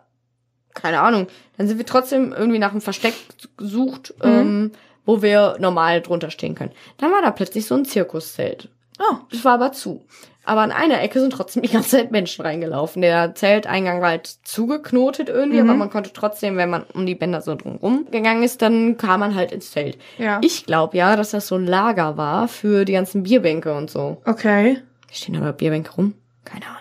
[0.74, 1.28] keine Ahnung.
[1.56, 3.14] Dann sind wir trotzdem irgendwie nach einem Versteck
[3.56, 4.28] gesucht, Mhm.
[4.30, 4.72] ähm,
[5.06, 6.72] wo wir normal drunter stehen können.
[6.98, 8.68] Dann war da plötzlich so ein Zirkuszelt.
[8.98, 9.16] Oh.
[9.30, 10.04] Das war aber zu.
[10.46, 13.00] Aber an einer Ecke sind trotzdem die ganze Zeit Menschen reingelaufen.
[13.02, 15.70] Der Zelteingang war halt zugeknotet irgendwie, Mhm.
[15.70, 19.20] aber man konnte trotzdem, wenn man um die Bänder so drumherum gegangen ist, dann kam
[19.20, 19.96] man halt ins Zelt.
[20.18, 20.40] Ja.
[20.42, 24.20] Ich glaube ja, dass das so ein Lager war für die ganzen Bierbänke und so.
[24.26, 24.78] Okay.
[25.10, 26.14] Stehen aber Bierbänke rum?
[26.44, 26.80] Keine Ahnung.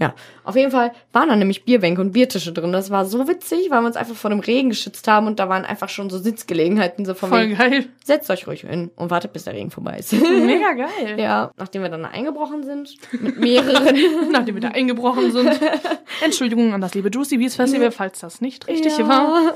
[0.00, 2.72] Ja, auf jeden Fall waren da nämlich Bierbänke und Biertische drin.
[2.72, 5.50] Das war so witzig, weil wir uns einfach vor dem Regen geschützt haben und da
[5.50, 7.86] waren einfach schon so Sitzgelegenheiten so von Voll wegen, geil.
[8.02, 10.12] setzt euch ruhig hin und wartet, bis der Regen vorbei ist.
[10.14, 11.18] Mega geil.
[11.18, 13.94] ja, nachdem wir dann eingebrochen sind, mit mehreren.
[14.32, 15.60] Nachdem wir da eingebrochen sind.
[16.24, 19.52] Entschuldigung an das liebe Juicy Beats Festival, falls das nicht richtig war.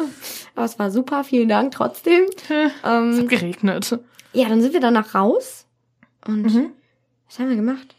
[0.55, 2.25] Aber es war super, vielen Dank trotzdem.
[2.27, 3.99] Es Ähm, hat geregnet.
[4.35, 5.67] ja, dann sind wir danach raus
[6.27, 6.73] und Mhm.
[7.29, 7.95] was haben wir gemacht?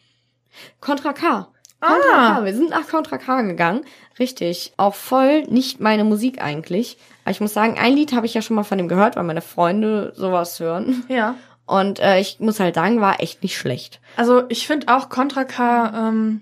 [0.80, 1.48] Contra K.
[1.82, 2.36] Contra Ah.
[2.40, 2.46] K.
[2.46, 3.82] Wir sind nach Contra K gegangen.
[4.20, 4.74] Richtig.
[4.78, 6.98] Auch voll nicht meine Musik eigentlich.
[7.24, 9.24] Aber ich muss sagen, ein Lied habe ich ja schon mal von dem gehört, weil
[9.24, 11.04] meine Freunde sowas hören.
[11.10, 11.36] Ja.
[11.66, 14.00] Und äh, ich muss halt sagen, war echt nicht schlecht.
[14.18, 16.42] Also ich finde auch Contra K, ähm,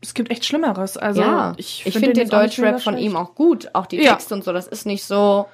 [0.00, 0.96] es gibt echt Schlimmeres.
[0.96, 3.68] Also ja, ich ich find finde den nicht Deutschrap von ihm auch gut.
[3.74, 4.12] Auch die Ja.
[4.12, 4.52] Texte und so.
[4.52, 5.46] Das ist nicht so,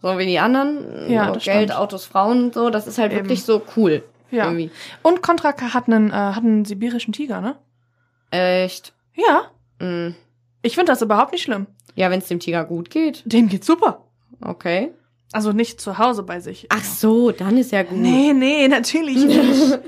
[0.00, 1.10] so wie die anderen.
[1.10, 1.72] Ja, so Geld, stimmt.
[1.76, 2.70] Autos, Frauen und so.
[2.70, 3.22] Das ist halt Eben.
[3.24, 4.04] wirklich so cool.
[4.30, 4.44] Ja.
[4.44, 4.70] Irgendwie.
[5.02, 7.56] Und Contra K hat einen, äh, hat einen sibirischen Tiger, ne?
[8.32, 8.92] Echt.
[9.14, 9.50] Ja.
[9.78, 10.14] Mm.
[10.62, 11.66] Ich finde das überhaupt nicht schlimm.
[11.94, 13.22] Ja, wenn es dem Tiger gut geht.
[13.24, 14.04] Dem geht's super.
[14.40, 14.92] Okay.
[15.32, 16.66] Also nicht zu Hause bei sich.
[16.70, 17.98] Ach so, dann ist ja gut.
[17.98, 19.78] Nee, nee, natürlich nicht.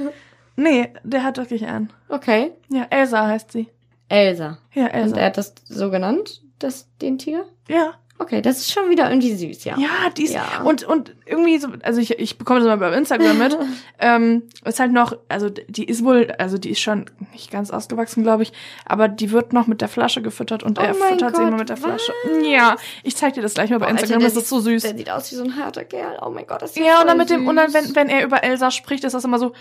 [0.57, 1.91] nee, der hat wirklich einen.
[2.09, 2.53] Okay.
[2.71, 3.69] Ja, Elsa heißt sie.
[4.09, 4.59] Elsa.
[4.75, 5.17] Ja, Und Elsa.
[5.17, 7.45] er hat das so genannt, das, den Tiger?
[7.69, 7.95] ja.
[8.17, 9.77] Okay, das ist schon wieder irgendwie süß, ja.
[9.77, 10.63] Ja, die ist, Ja.
[10.65, 13.59] und, und irgendwie so, also ich, ich bekomme das mal bei Instagram mit,
[13.99, 18.23] ähm, ist halt noch, also die ist wohl, also die ist schon nicht ganz ausgewachsen,
[18.23, 18.53] glaube ich,
[18.87, 21.49] aber die wird noch mit der Flasche gefüttert und Oh er mein füttert sie Gott,
[21.49, 22.13] immer mit der Flasche.
[22.45, 24.83] Ja, ich zeig dir das gleich mal bei Alter, Instagram, der das ist so süß.
[24.85, 26.17] Der sieht aus wie so ein harter Kerl.
[26.25, 27.83] Oh mein Gott, das ist Ja, und dann mit dem, und dann, süß.
[27.89, 29.53] wenn, wenn er über Elsa spricht, ist das immer so,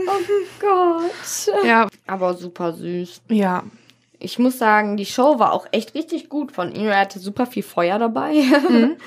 [0.00, 0.02] Oh
[0.60, 1.64] Gott.
[1.64, 3.22] ja, Aber super süß.
[3.28, 3.64] ja,
[4.18, 6.86] Ich muss sagen, die Show war auch echt richtig gut von ihm.
[6.88, 8.34] Er hatte super viel Feuer dabei.
[8.68, 8.96] Mhm.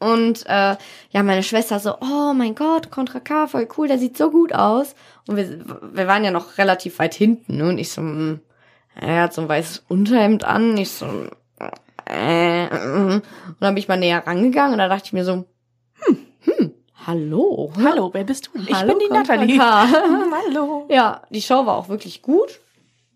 [0.00, 0.76] Und äh,
[1.10, 4.54] ja, meine Schwester so, oh mein Gott, Contra K, voll cool, der sieht so gut
[4.54, 4.94] aus.
[5.28, 5.60] Und wir,
[5.92, 7.58] wir waren ja noch relativ weit hinten.
[7.58, 7.68] Ne?
[7.68, 8.40] Und ich so, mm,
[8.94, 10.74] er hat so ein weißes Unterhemd an.
[10.78, 11.06] Ich so,
[12.06, 13.12] äh, mm.
[13.12, 15.44] und dann bin ich mal näher rangegangen und da dachte ich mir so,
[15.94, 16.74] hm, hm,
[17.06, 17.70] hallo.
[17.76, 18.58] hallo, wer bist du?
[18.58, 19.58] Ich Hallo, bin die Contra Natalie.
[19.58, 19.86] K.
[20.48, 20.86] hallo.
[20.88, 22.60] Ja, die Show war auch wirklich gut.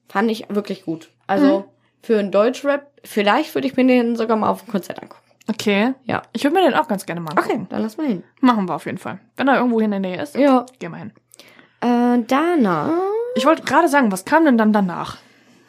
[0.08, 1.08] Fand ich wirklich gut.
[1.26, 1.64] Also Mhm.
[2.02, 5.20] für einen Deutschrap, vielleicht würde ich mir den sogar mal auf dem Konzert angucken.
[5.48, 5.92] Okay.
[6.04, 6.22] Ja.
[6.32, 7.38] Ich würde mir den auch ganz gerne angucken.
[7.38, 8.24] Okay, dann lass mal hin.
[8.40, 9.18] Machen wir auf jeden Fall.
[9.36, 10.64] Wenn er irgendwo hier in der Nähe ist, Ja.
[10.78, 11.12] gehen wir hin.
[11.80, 12.90] Äh, danach,
[13.36, 15.18] Ich wollte gerade sagen, was kam denn dann danach?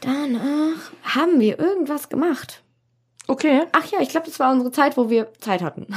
[0.02, 2.62] danach haben wir irgendwas gemacht.
[3.28, 3.63] Okay.
[3.72, 5.88] Ach ja, ich glaube, das war unsere Zeit, wo wir Zeit hatten.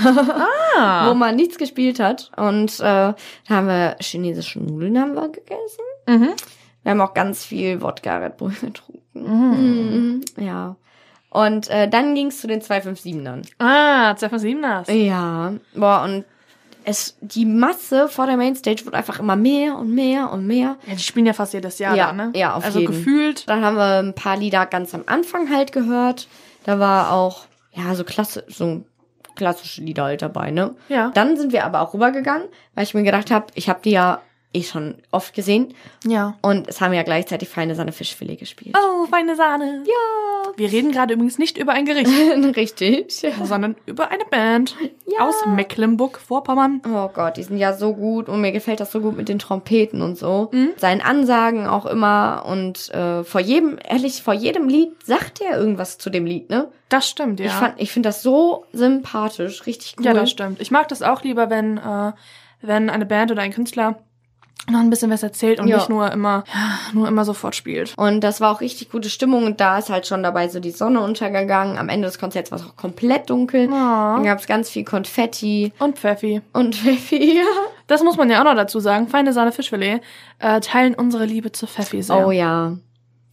[0.78, 1.08] Ah.
[1.10, 2.30] wo man nichts gespielt hat.
[2.36, 3.14] Und äh, da
[3.50, 5.82] haben wir chinesische Nudeln haben wir gegessen.
[6.06, 6.30] Mhm.
[6.82, 8.97] Wir haben auch ganz viel Wodka Red Bull getrunken.
[9.22, 10.20] Mhm.
[10.36, 10.44] Mhm.
[10.44, 10.76] Ja.
[11.30, 13.42] Und äh, dann ging's zu den 257ern.
[13.58, 14.90] Ah, 257ers.
[14.92, 16.24] Ja, boah, und
[16.84, 20.76] es, die Masse vor der Mainstage wird einfach immer mehr und mehr und mehr.
[20.86, 22.32] Ja, die spielen ja fast jedes Jahr Ja, da, ne?
[22.34, 22.92] ja, auf Also jeden.
[22.94, 23.46] gefühlt.
[23.48, 26.28] Dann haben wir ein paar Lieder ganz am Anfang halt gehört.
[26.64, 28.84] Da war auch, ja, so klasse, so
[29.34, 30.74] klassische Lieder halt dabei, ne?
[30.88, 31.10] Ja.
[31.12, 34.22] Dann sind wir aber auch rübergegangen, weil ich mir gedacht habe, ich habe die ja
[34.54, 35.74] eh schon oft gesehen.
[36.06, 36.36] Ja.
[36.40, 38.74] Und es haben ja gleichzeitig feine Sahne Fischfilet gespielt.
[38.78, 39.82] Oh, feine Sahne.
[39.86, 40.52] Ja.
[40.56, 42.08] Wir reden gerade übrigens nicht über ein Gericht,
[42.56, 43.24] Richtig.
[43.44, 44.74] sondern über eine Band
[45.06, 45.26] Ja.
[45.28, 46.82] aus Mecklenburg-Vorpommern.
[46.88, 49.38] Oh Gott, die sind ja so gut und mir gefällt das so gut mit den
[49.38, 50.50] Trompeten und so.
[50.76, 55.98] Seinen Ansagen auch immer und äh, vor jedem, ehrlich, vor jedem Lied sagt er irgendwas
[55.98, 56.68] zu dem Lied, ne?
[56.88, 57.46] Das stimmt, ja.
[57.46, 60.06] Ich fand, ich finde das so sympathisch, richtig cool.
[60.06, 60.60] Ja, das stimmt.
[60.60, 62.12] Ich mag das auch lieber, wenn, äh,
[62.62, 63.98] wenn eine Band oder ein Künstler
[64.70, 65.76] noch ein bisschen was erzählt und Ja.
[65.76, 67.94] nicht nur immer, ja, nur immer sofort spielt.
[67.96, 70.70] Und das war auch richtig gute Stimmung und da ist halt schon dabei so die
[70.72, 71.78] Sonne untergegangen.
[71.78, 73.68] Am Ende des Konzerts war es auch komplett dunkel.
[73.68, 74.22] Dann Oh.
[74.24, 76.42] gab es ganz viel Konfetti Und Pfeffi.
[76.52, 77.36] und Pfeffi.
[77.38, 77.44] Ja.
[77.86, 79.08] Das muss man ja auch noch dazu sagen.
[79.08, 80.00] Feine Sahne Fischfilet
[80.40, 82.26] äh, teilen unsere Liebe zu Pfeffi sehr.
[82.26, 82.76] Oh ja,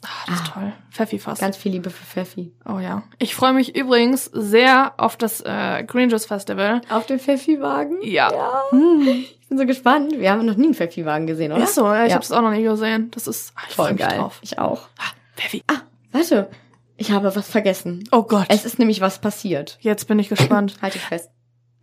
[0.06, 0.74] Ah, das ist toll.
[0.92, 1.42] Pfeffi fast.
[1.42, 2.54] ganz viel Liebe für Pfeffi.
[2.66, 3.04] oh ja.
[3.20, 6.82] Ich freue mich übrigens sehr auf das äh, Green Juice Festival.
[6.90, 7.98] Auf dem Pfeffi-Wagen?
[8.02, 8.32] Ja.
[8.32, 8.62] Ja.
[8.72, 9.08] Hm.
[9.42, 10.14] Ich bin so gespannt.
[10.18, 11.64] Wir haben noch nie einen Pfeffi-Wagen gesehen, oder?
[11.64, 12.16] Ist so, ja, ich Ja.
[12.16, 13.12] habe es auch noch nie gesehen.
[13.12, 14.18] Das ist ah, ich Voll mich geil.
[14.18, 14.40] drauf.
[14.42, 14.88] Ich auch.
[14.98, 15.04] Ah,
[15.36, 15.64] Pfeffi.
[16.12, 16.50] Warte,
[16.98, 18.04] ich habe was vergessen.
[18.12, 18.46] Oh Gott.
[18.50, 19.78] Es ist nämlich was passiert.
[19.82, 20.78] Jetzt bin ich gespannt.
[20.82, 21.30] Halt dich fest.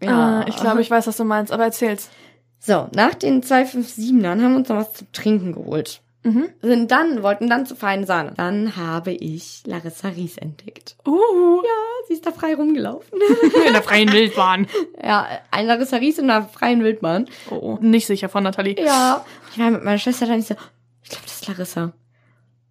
[0.05, 2.11] Ah, ich glaube, ich weiß, was du meinst, aber erzähl's.
[2.59, 6.01] So, nach den 257ern haben wir uns noch was zu trinken geholt.
[6.25, 6.49] Mhm.
[6.63, 8.33] Sind dann, wollten dann zu feinen Sahne.
[8.37, 10.97] Dann habe ich Larissa Ries entdeckt.
[11.07, 13.19] Uh, Ja, sie ist da frei rumgelaufen.
[13.67, 14.69] in der freien Wildbahn.
[15.03, 17.29] ja, ein Larissa Ries in einer freien Wildbahn.
[17.51, 18.77] Oh, nicht sicher von Nathalie.
[18.85, 19.25] Ja.
[19.53, 20.55] Ich war mit meiner Schwester dann, ich so,
[21.03, 21.93] ich glaube, das ist Larissa.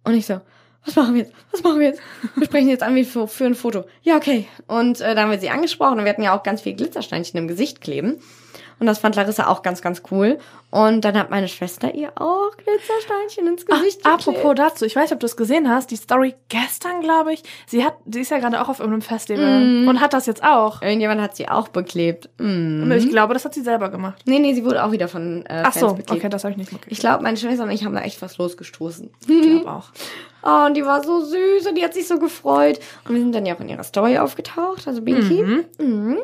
[0.04, 0.40] Und ich so,
[0.84, 1.32] was machen wir jetzt?
[1.52, 2.00] Was machen wir jetzt?
[2.34, 3.84] Wir sprechen jetzt an wie für, für ein Foto.
[4.02, 4.48] Ja, okay.
[4.66, 7.38] Und äh, da haben wir sie angesprochen und wir hatten ja auch ganz viel Glitzersteinchen
[7.38, 8.18] im Gesicht kleben.
[8.82, 10.38] Und das fand Larissa auch ganz, ganz cool.
[10.72, 14.38] Und dann hat meine Schwester ihr auch Glitzersteinchen ins Gesicht Ach, geklebt.
[14.38, 17.44] apropos dazu, ich weiß nicht, ob du es gesehen hast, die Story gestern, glaube ich.
[17.68, 19.86] Sie hat, sie ist ja gerade auch auf irgendeinem Festival Mhm.
[19.86, 20.82] und hat das jetzt auch.
[20.82, 22.28] Irgendjemand hat sie auch beklebt.
[22.38, 22.90] Mm.
[22.90, 24.22] Ich glaube, das hat sie selber gemacht.
[24.26, 26.10] Nee, nee, sie wurde auch wieder von äh, Ach Fans so, beklebt.
[26.10, 26.92] okay, das habe ich nicht mitgekriegt.
[26.92, 29.10] Ich glaube, meine Schwester und ich haben da echt was losgestoßen.
[29.28, 29.90] Ich glaube auch.
[30.44, 32.80] Oh, und die war so süß und die hat sich so gefreut.
[33.06, 35.40] Und wir sind dann ja auch in ihrer Story aufgetaucht, also Binky.
[35.40, 35.64] Mhm.
[35.78, 36.18] Mhm.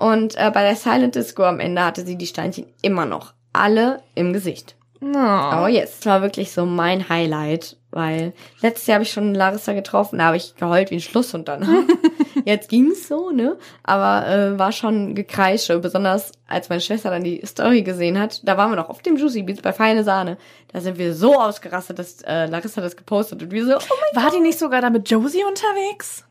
[0.00, 4.02] Und äh, bei der Silent Disco am Ende hatte sie die Steinchen immer noch alle
[4.14, 4.74] im Gesicht.
[5.00, 5.64] No.
[5.64, 5.98] Oh yes.
[5.98, 8.32] Das war wirklich so mein Highlight, weil
[8.62, 11.48] letztes Jahr habe ich schon Larissa getroffen, da habe ich geheult wie ein Schluss und
[11.48, 11.86] dann.
[12.46, 13.58] Jetzt ging's so, ne?
[13.82, 18.40] Aber äh, war schon Gekreische, besonders als meine Schwester dann die Story gesehen hat.
[18.48, 20.38] Da waren wir noch auf dem Juicy Beats bei Feine Sahne.
[20.72, 24.24] Da sind wir so ausgerastet, dass äh, Larissa das gepostet und wir so, oh mein
[24.24, 26.24] War die nicht sogar da mit Josie unterwegs?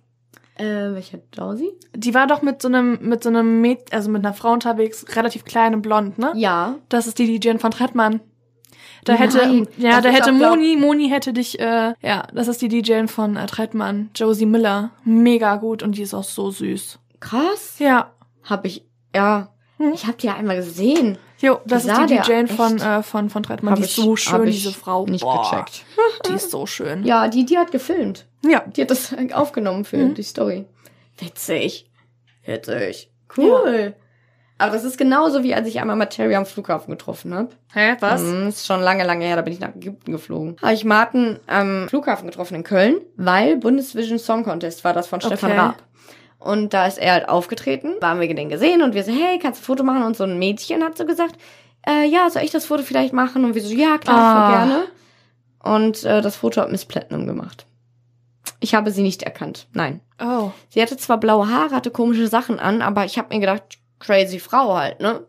[0.59, 1.71] Äh, welcher Josie?
[1.95, 5.05] Die war doch mit so einem, mit so einem Mäd also mit einer Frau unterwegs,
[5.15, 6.33] relativ klein und blond, ne?
[6.35, 6.75] Ja.
[6.89, 8.19] Das ist die DJ von Trettmann.
[9.05, 12.67] Da Nein, hätte, ja, da hätte Moni, Moni hätte dich, äh, ja, das ist die
[12.67, 14.91] DJ von äh, Trettmann, Josie Miller.
[15.05, 16.99] Mega gut und die ist auch so süß.
[17.21, 17.79] Krass.
[17.79, 18.11] Ja.
[18.43, 19.53] Hab ich, ja.
[19.77, 19.93] Hm.
[19.93, 21.17] Ich hab die ja einmal gesehen.
[21.41, 22.85] Jo, das ist die DJ von, echt?
[22.85, 23.71] äh, von, von Trettmann.
[23.73, 25.05] Hab die ist so schön, diese Frau.
[25.05, 25.85] Nicht Boah, gecheckt.
[26.27, 27.03] Die ist so schön.
[27.05, 28.25] Ja, die, die hat gefilmt.
[28.45, 28.63] Ja.
[28.75, 30.13] Die hat das aufgenommen für Mhm.
[30.15, 30.65] die Story.
[31.17, 31.89] Witzig.
[32.45, 33.09] Witzig.
[33.37, 33.93] Cool.
[34.57, 37.49] Aber das ist genauso wie als ich einmal Materia am Flughafen getroffen habe.
[37.73, 38.21] Hä, was?
[38.21, 40.57] Mhm, ist schon lange, lange her, da bin ich nach Ägypten geflogen.
[40.61, 45.21] Habe ich Martin am Flughafen getroffen in Köln, weil Bundesvision Song Contest war das von
[45.21, 45.59] Stefan Okay.
[45.59, 45.75] Raab.
[46.39, 49.39] Und da ist er halt aufgetreten, da haben wir den gesehen und wir so, hey,
[49.39, 50.03] kannst du ein Foto machen?
[50.03, 51.35] Und so ein Mädchen hat so gesagt,
[51.87, 53.43] äh, ja, soll ich das Foto vielleicht machen?
[53.45, 54.47] Und wir so, ja, klar, Ah.
[54.47, 54.87] voll gerne.
[55.61, 57.65] Und äh, das Foto hat Miss Platinum gemacht.
[58.61, 59.67] Ich habe sie nicht erkannt.
[59.73, 59.99] Nein.
[60.21, 60.51] Oh.
[60.69, 64.39] Sie hatte zwar blaue Haare, hatte komische Sachen an, aber ich habe mir gedacht, crazy
[64.39, 65.25] Frau halt, ne?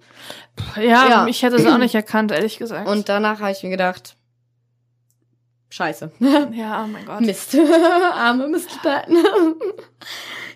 [0.77, 1.27] Ja, Ja.
[1.27, 2.89] ich hätte sie auch nicht erkannt, ehrlich gesagt.
[2.89, 4.15] Und danach habe ich mir gedacht,
[5.71, 6.13] scheiße.
[6.53, 7.21] ja, oh mein Gott.
[7.23, 7.57] Mist.
[8.15, 8.71] Arme Mist.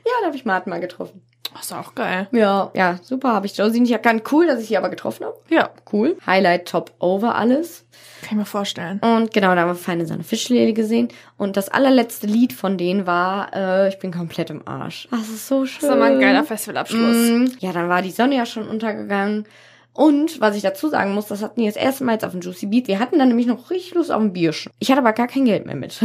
[0.04, 1.22] Ja, da habe ich Martin mal getroffen.
[1.52, 2.26] Das ist auch geil.
[2.32, 4.24] Ja, ja, super, habe ich Josie nicht erkannt.
[4.32, 5.36] Cool, dass ich sie aber getroffen habe.
[5.50, 6.16] Ja, Cool.
[6.26, 7.84] Highlight top over alles.
[8.22, 8.98] kann ich mir vorstellen.
[8.98, 11.08] Und genau, da haben wir Feine Sahne Fischlele gesehen.
[11.36, 15.06] Und das allerletzte Lied von denen war, äh, ich bin komplett im Arsch.
[15.12, 15.82] Das ist so schön.
[15.82, 17.16] Das ist immer ein geiler Festivalabschluss.
[17.30, 19.46] Mm, Ja, dann war die Sonne ja schon untergegangen.
[19.96, 22.40] Und was ich dazu sagen muss, das hatten die das erste Mal jetzt auf dem
[22.40, 22.88] Juicy Beat.
[22.88, 24.72] Wir hatten dann nämlich noch richtig Lust auf ein Bierchen.
[24.80, 26.02] Ich hatte aber gar kein Geld mehr mit.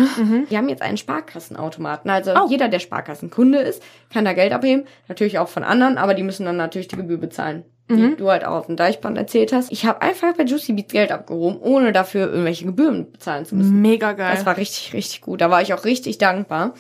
[0.47, 2.09] Wir haben jetzt einen Sparkassenautomaten.
[2.11, 2.47] Also Oh.
[2.49, 3.81] jeder, der Sparkassenkunde ist,
[4.13, 4.85] kann da Geld abheben.
[5.07, 7.63] Natürlich auch von anderen, aber die müssen dann natürlich die Gebühr bezahlen.
[7.91, 9.71] Die du halt auch auf dem Deichbrand erzählt hast.
[9.71, 13.81] Ich habe einfach bei Juicy Beat Geld abgehoben, ohne dafür irgendwelche Gebühren bezahlen zu müssen.
[13.81, 14.31] Mega geil.
[14.35, 15.41] Das war richtig, richtig gut.
[15.41, 16.75] Da war ich auch richtig dankbar.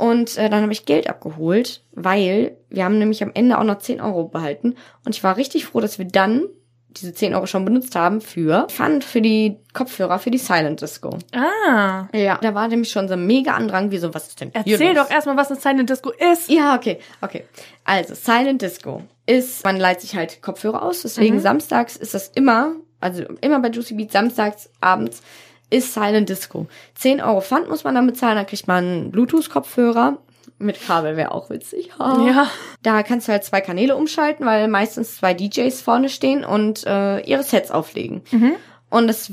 [0.00, 3.78] Und äh, dann habe ich Geld abgeholt, weil wir haben nämlich am Ende auch noch
[3.78, 4.76] 10 Euro behalten.
[5.04, 6.44] Und ich war richtig froh, dass wir dann
[6.88, 11.10] diese 10 Euro schon benutzt haben für Pfand für die Kopfhörer für die Silent Disco.
[11.32, 12.08] ah.
[12.12, 14.72] Ja, da war nämlich schon so ein mega Andrang, wie so, was ist denn hier
[14.74, 15.06] Erzähl los?
[15.06, 16.50] doch erstmal, was eine Silent Disco ist.
[16.50, 17.44] Ja, okay, okay.
[17.84, 21.40] Also, Silent Disco ist, man leiht sich halt Kopfhörer aus, deswegen Mhm.
[21.40, 25.22] samstags ist das immer, also immer bei Juicy Beat, samstags abends
[25.70, 26.66] ist Silent Disco.
[26.96, 30.18] 10 Euro Pfand muss man dann bezahlen, dann kriegt man einen Bluetooth-Kopfhörer.
[30.58, 31.90] Mit Kabel wäre auch witzig.
[31.98, 32.46] Ja.
[32.82, 37.20] Da kannst du halt zwei Kanäle umschalten, weil meistens zwei DJs vorne stehen und äh,
[37.20, 38.20] ihre Sets auflegen.
[38.30, 38.52] Mhm.
[38.90, 39.30] Und das,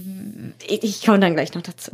[0.68, 1.92] ich, ich komme dann gleich noch dazu.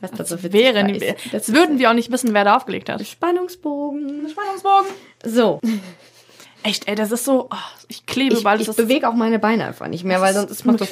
[0.00, 2.88] Was das so witzig Wäre, ist- das würden wir auch nicht wissen, wer da aufgelegt
[2.88, 3.06] hat.
[3.06, 4.26] Spannungsbogen.
[4.30, 4.86] Spannungsbogen.
[5.24, 5.60] So,
[6.64, 7.56] Echt, ey, das ist so, oh,
[7.88, 8.60] ich klebe ich, überall.
[8.60, 10.86] ich bewege auch meine Beine einfach nicht mehr, weil sonst ist man so.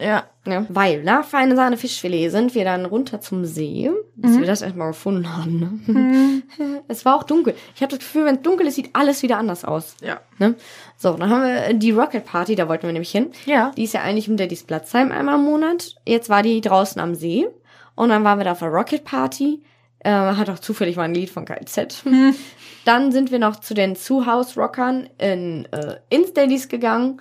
[0.00, 0.24] ja.
[0.46, 0.64] Ja.
[0.70, 4.40] Weil nach feine Sahne Fischfilet sind wir dann runter zum See, bis Mhm.
[4.40, 5.82] wir das erstmal gefunden haben.
[5.86, 6.42] Ne?
[6.88, 7.54] Es war auch dunkel.
[7.74, 9.94] Ich habe das Gefühl, wenn es dunkel ist, sieht alles wieder anders aus.
[10.00, 10.20] Ja.
[10.38, 10.54] Ne?
[10.96, 13.30] So, dann haben wir die Rocket Party, da wollten wir nämlich hin.
[13.44, 13.72] Ja.
[13.76, 15.96] Die ist ja eigentlich im Daddy's Platzheim einmal im Monat.
[16.06, 17.46] Jetzt war die draußen am See.
[17.94, 19.60] Und dann waren wir da auf der Rocket Party.
[20.08, 22.02] Äh, hat auch zufällig mal ein Lied von KZ.
[22.86, 27.20] Dann sind wir noch zu den Zuhaus-Rockern in, äh, ins Daddy's gegangen.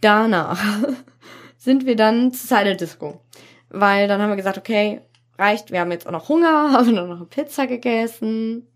[0.00, 0.60] Danach
[1.56, 3.20] sind wir dann zu Silent Disco.
[3.68, 5.02] Weil dann haben wir gesagt, okay,
[5.38, 8.66] reicht, wir haben jetzt auch noch Hunger, haben dann noch eine Pizza gegessen.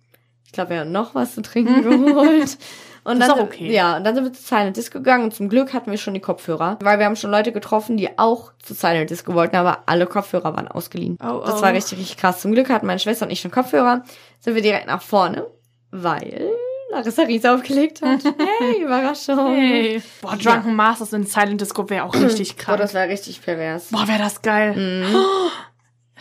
[0.46, 2.56] Ich glaube, wir haben noch was zu trinken geholt.
[3.04, 3.72] Und Das dann, ist auch okay.
[3.72, 6.14] Ja, und dann sind wir zu Silent Disco gegangen und zum Glück hatten wir schon
[6.14, 9.84] die Kopfhörer, weil wir haben schon Leute getroffen, die auch zu Silent Disco wollten, aber
[9.86, 11.16] alle Kopfhörer waren ausgeliehen.
[11.22, 11.62] Oh, Das oh.
[11.62, 12.40] war richtig, richtig krass.
[12.40, 14.02] Zum Glück hatten meine Schwester und ich schon Kopfhörer,
[14.40, 15.46] sind wir direkt nach vorne,
[15.90, 16.50] weil
[16.90, 18.20] Larissa Ries aufgelegt hat.
[18.58, 19.54] Hey, Überraschung.
[19.54, 20.02] Hey.
[20.20, 22.78] Boah, Drunken Masters in Silent Disco wäre auch richtig Boah, krass.
[22.80, 23.88] das war richtig pervers.
[23.90, 24.74] Boah, wäre das geil.
[24.76, 25.14] Mhm.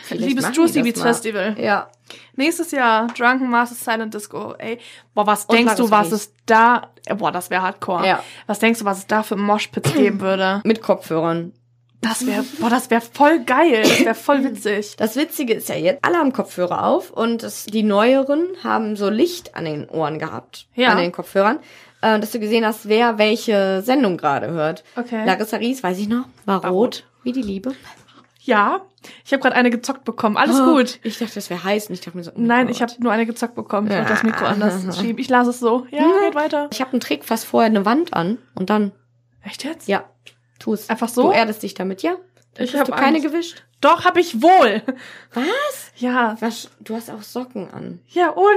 [0.02, 1.02] Vielleicht Liebes Juicy Beats.
[1.02, 1.56] Festival.
[1.58, 1.90] Ja.
[2.36, 4.54] Nächstes Jahr Drunken Masters Silent Disco.
[4.58, 4.78] Ey,
[5.14, 8.06] boah, was Und denkst du, was es da, boah, das wäre Hardcore.
[8.06, 8.22] Ja.
[8.46, 10.60] Was denkst du, was es da für Moshpits geben würde?
[10.64, 11.52] Mit Kopfhörern.
[12.00, 13.82] Das wäre, boah, das wäre voll geil.
[13.82, 14.96] Das wäre voll witzig.
[14.96, 19.10] Das Witzige ist ja jetzt, alle haben Kopfhörer auf und das, die neueren haben so
[19.10, 20.66] Licht an den Ohren gehabt.
[20.74, 20.88] Ja.
[20.88, 21.58] An den Kopfhörern.
[22.02, 24.82] Äh, dass du gesehen hast, wer welche Sendung gerade hört.
[24.96, 25.24] Okay.
[25.26, 27.74] Larissa Ries, weiß ich noch, war, War rot, wie die Liebe.
[28.50, 28.80] Ja,
[29.24, 30.36] ich habe gerade eine gezockt bekommen.
[30.36, 30.98] Alles Oh, gut.
[31.02, 32.76] Ich dachte, das wäre heiß und ich dachte mir so, oh Nein, Gott.
[32.76, 33.86] ich habe nur eine gezockt bekommen.
[33.86, 34.00] Ich Ja.
[34.00, 35.18] wollte das Mikro anders schieben.
[35.18, 35.86] Ich lasse es so.
[35.90, 36.68] Ja, geht weiter.
[36.72, 38.92] Ich habe einen Trick, fass vorher eine Wand an und dann,
[39.42, 39.88] Echt jetzt?
[39.88, 40.04] ja,
[40.58, 40.90] tu es.
[40.90, 41.28] Einfach so?
[41.28, 42.16] Du erdest dich damit, ja?
[42.54, 43.64] Dann Ich hast hab du keine gewischt.
[43.80, 44.82] Doch, hab ich wohl.
[45.32, 45.92] Was?
[45.96, 46.36] Ja.
[46.40, 46.68] Was?
[46.80, 48.00] Du hast auch Socken an.
[48.08, 48.48] Ja, und?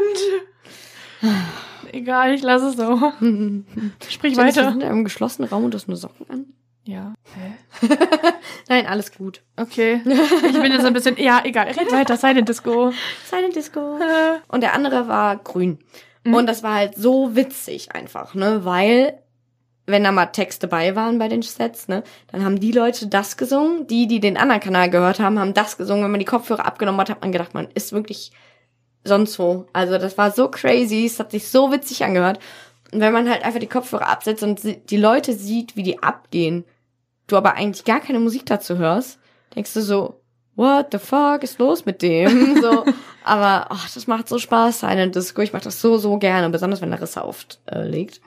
[1.92, 3.14] Egal, ich lasse es so.
[4.10, 4.72] Sprich weiter.
[4.72, 6.46] sind in einem geschlossenen Raum und du hast nur Socken an.
[6.86, 7.14] Ja.
[7.36, 7.88] Hä?
[8.68, 9.42] Nein, alles gut.
[9.56, 10.02] Okay.
[10.06, 11.18] Ich bin jetzt ein bisschen.
[11.18, 11.68] Ja, egal.
[11.68, 12.18] Red weiter.
[12.18, 12.92] Silent Disco.
[13.30, 14.00] Silent Disco.
[14.50, 15.80] Und der andere war grün.
[16.24, 16.34] Mhm.
[16.34, 18.66] Und das war halt so witzig einfach, ne?
[18.66, 19.20] Weil,
[19.86, 23.38] wenn da mal Texte bei waren bei den Sets, ne, dann haben die Leute das
[23.38, 23.88] gesungen.
[23.88, 26.04] Die, die den anderen Kanal gehört haben, haben das gesungen.
[26.04, 28.32] Wenn man die Kopfhörer abgenommen hat, hat man gedacht, man ist wirklich
[29.06, 29.68] sonst wo.
[29.72, 31.06] Also das war so crazy.
[31.06, 32.40] Es hat sich so witzig angehört.
[32.92, 36.64] Und wenn man halt einfach die Kopfhörer absetzt und die Leute sieht, wie die abgehen,
[37.28, 39.20] du aber eigentlich gar keine Musik dazu hörst,
[39.56, 40.22] denkst du so,
[40.56, 42.60] what the fuck ist los mit dem?
[42.62, 42.86] so,
[43.24, 45.42] aber ach, das macht so Spaß, Silent Disco.
[45.42, 47.60] Ich mach das so, so gerne, besonders wenn Larissa auflegt.
[47.66, 48.22] Äh, legt.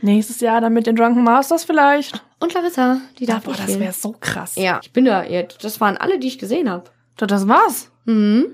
[0.00, 2.22] nächstes Jahr dann mit den Drunken Masters vielleicht.
[2.40, 4.54] und Larissa, die Ja, darf boah, nicht das wäre so krass.
[4.56, 5.62] Ja, ich bin da jetzt.
[5.64, 6.84] Das waren alle, die ich gesehen habe.
[7.16, 7.90] Doch, Das war's.
[8.04, 8.46] Mhm.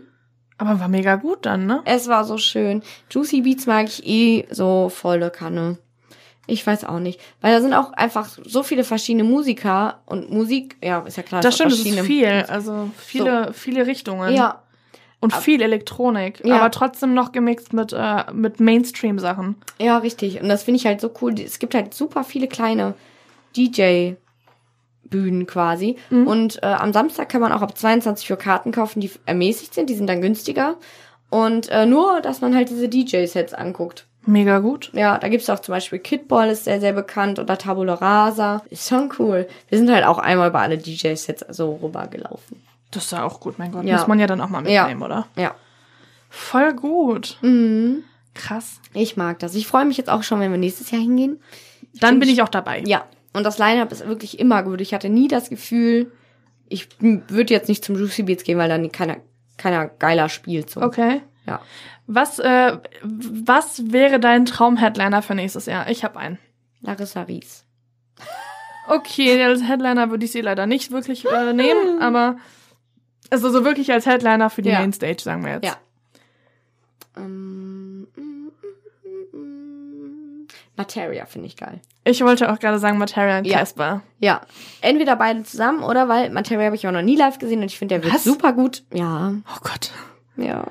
[0.56, 1.82] Aber war mega gut dann, ne?
[1.84, 2.82] Es war so schön.
[3.10, 5.78] Juicy Beats mag ich eh so volle Kanne.
[6.46, 7.20] Ich weiß auch nicht.
[7.40, 11.40] Weil da sind auch einfach so viele verschiedene Musiker und Musik, ja, ist ja klar.
[11.40, 12.44] Das stimmt, das ist verschiedene- viel.
[12.48, 14.34] Also viele, viele Richtungen.
[14.34, 14.60] Ja,
[15.20, 16.44] Und Ab- viel Elektronik.
[16.44, 16.56] Ja.
[16.56, 19.56] Aber trotzdem noch gemixt mit, äh, mit Mainstream-Sachen.
[19.78, 20.42] ja, richtig.
[20.42, 21.34] Und das finde ich halt so cool.
[21.40, 22.92] Es gibt halt super viele kleine
[23.56, 25.96] DJ-Bühnen quasi.
[26.10, 26.26] Mhm.
[26.26, 29.88] Und äh, am Samstag kann man auch ab 22 Uhr Karten kaufen, die ermäßigt sind.
[29.90, 30.76] Die sind dann günstiger.
[31.30, 34.06] Und äh, nur, dass man halt diese DJ-Sets anguckt.
[34.26, 34.90] Mega gut.
[34.94, 37.38] Ja, da gibt's auch zum Beispiel Kidball, ist sehr, sehr bekannt.
[37.38, 38.62] Oder Tabula Rasa.
[38.70, 39.46] Ist schon cool.
[39.68, 42.62] Wir sind halt auch einmal über alle DJ-Sets so rübergelaufen.
[42.90, 43.84] Das ist ja auch gut, mein Gott.
[43.84, 43.96] Ja.
[43.98, 44.82] Muss man ja dann auch mal Ja.
[44.84, 45.26] mitnehmen, oder?
[45.36, 45.54] Ja.
[46.30, 47.38] Voll gut.
[47.42, 48.04] Mhm.
[48.34, 48.80] Krass.
[48.92, 49.54] Ich mag das.
[49.54, 51.40] Ich freue mich jetzt auch schon, wenn wir nächstes Jahr hingehen.
[52.00, 52.82] Dann bin ich auch dabei.
[52.86, 53.04] Ja.
[53.32, 54.80] Und das Line-Up ist wirklich immer gut.
[54.80, 56.12] Ich hatte nie das Gefühl,
[56.68, 59.16] ich würde jetzt nicht zum Juicy Beats gehen, weil dann keiner,
[59.56, 60.70] keiner geiler spielt.
[60.70, 60.80] So.
[60.82, 61.20] Okay.
[61.46, 61.60] Ja.
[62.06, 65.88] Was, äh, was wäre dein Traum-Headliner für nächstes Jahr?
[65.90, 66.38] Ich habe einen.
[66.80, 67.64] Larissa Ries.
[68.88, 72.36] Okay, als Headliner würde ich sie leider nicht wirklich äh, nehmen, aber
[73.30, 74.80] also so wirklich als Headliner für die Ja.
[74.80, 75.64] Mainstage, sagen wir jetzt.
[75.64, 75.76] Ja.
[77.16, 78.50] Ähm, mm,
[79.32, 80.46] mm, mm.
[80.76, 81.80] Materia finde ich geil.
[82.04, 83.58] Ich wollte auch gerade sagen Materia und Ja.
[83.58, 84.02] Casper.
[84.18, 84.42] Ja.
[84.82, 87.78] Entweder beide zusammen oder weil Materia habe ich auch noch nie live gesehen und ich
[87.78, 88.82] finde, der wird super gut.
[88.92, 89.32] Ja.
[89.48, 89.90] Oh Gott.
[90.36, 90.66] Ja.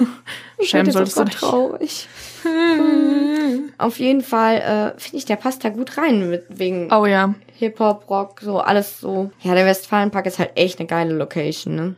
[0.62, 1.34] Schämen solltest du so dich.
[1.36, 2.08] traurig.
[3.78, 4.56] Auf jeden Fall
[4.96, 7.34] äh, finde ich, der passt da gut rein mit, wegen Oh ja.
[7.54, 9.30] Hip-Hop, Rock, so alles so.
[9.40, 11.94] Ja, der Westfalenpark ist halt echt eine geile Location, ne?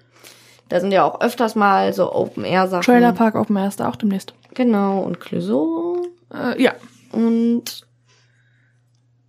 [0.68, 2.82] Da sind ja auch öfters mal so Open-Air-Sachen.
[2.84, 4.34] Trailer Park Open Air ist da auch demnächst.
[4.54, 6.74] Genau, und Clouseau Äh, ja,
[7.12, 7.86] und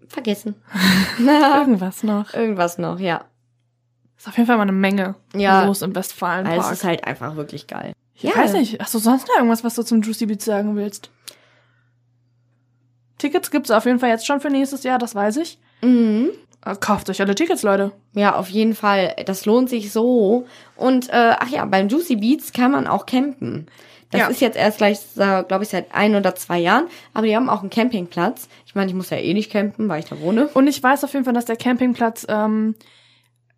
[0.07, 0.55] vergessen.
[1.19, 2.33] irgendwas noch.
[2.33, 3.25] Irgendwas noch, ja.
[4.21, 5.65] Ist auf jeden Fall mal eine Menge Ja.
[5.65, 6.59] los im Weil Westfalenpark.
[6.59, 7.93] es ist halt einfach wirklich geil.
[8.13, 8.79] Ich weiß nicht.
[8.79, 11.09] Hast du sonst noch irgendwas, was du zum Juicy Beats sagen willst?
[13.17, 15.57] Tickets gibt's auf jeden Fall jetzt schon für nächstes Jahr, das weiß ich.
[15.81, 16.29] Mhm.
[16.63, 17.93] Äh, Kauft euch alle Tickets, Leute.
[18.13, 19.15] Ja, auf jeden Fall.
[19.25, 20.45] Das lohnt sich so.
[20.75, 23.65] Und äh, ach ja, beim Juicy Beats kann man auch campen.
[24.11, 24.27] Das Ja.
[24.27, 26.85] ist jetzt erst gleich, glaube ich, seit ein oder zwei Jahren.
[27.15, 28.49] Aber die haben auch einen Campingplatz.
[28.67, 30.47] Ich meine, ich muss ja eh nicht campen, weil ich da wohne.
[30.53, 32.75] Und ich weiß auf jeden Fall, dass der Campingplatz ähm,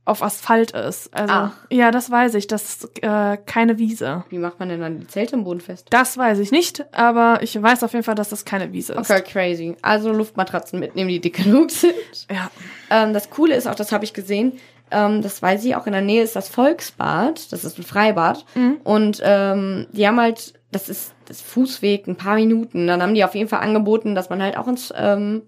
[0.05, 1.13] auf Asphalt ist.
[1.13, 1.51] Also Ach.
[1.69, 2.47] ja, das weiß ich.
[2.47, 4.25] Das ist äh, keine Wiese.
[4.29, 5.87] Wie macht man denn dann die Zelte im Boden fest?
[5.91, 9.09] Das weiß ich nicht, aber ich weiß auf jeden Fall, dass das keine Wiese ist.
[9.09, 9.75] Okay, crazy.
[9.81, 11.93] Also Luftmatratzen mitnehmen, die dick genug sind.
[12.29, 12.51] Ja.
[12.89, 14.53] Ähm, das Coole ist auch, das habe ich gesehen,
[14.91, 17.51] ähm, das weiß ich, auch in der Nähe ist das Volksbad.
[17.51, 18.45] Das ist ein Freibad.
[18.55, 18.77] Mhm.
[18.83, 22.87] Und ähm, die haben halt das ist das Fußweg, ein paar Minuten.
[22.87, 25.43] Dann haben die auf jeden Fall angeboten, dass man halt auch ins ähm,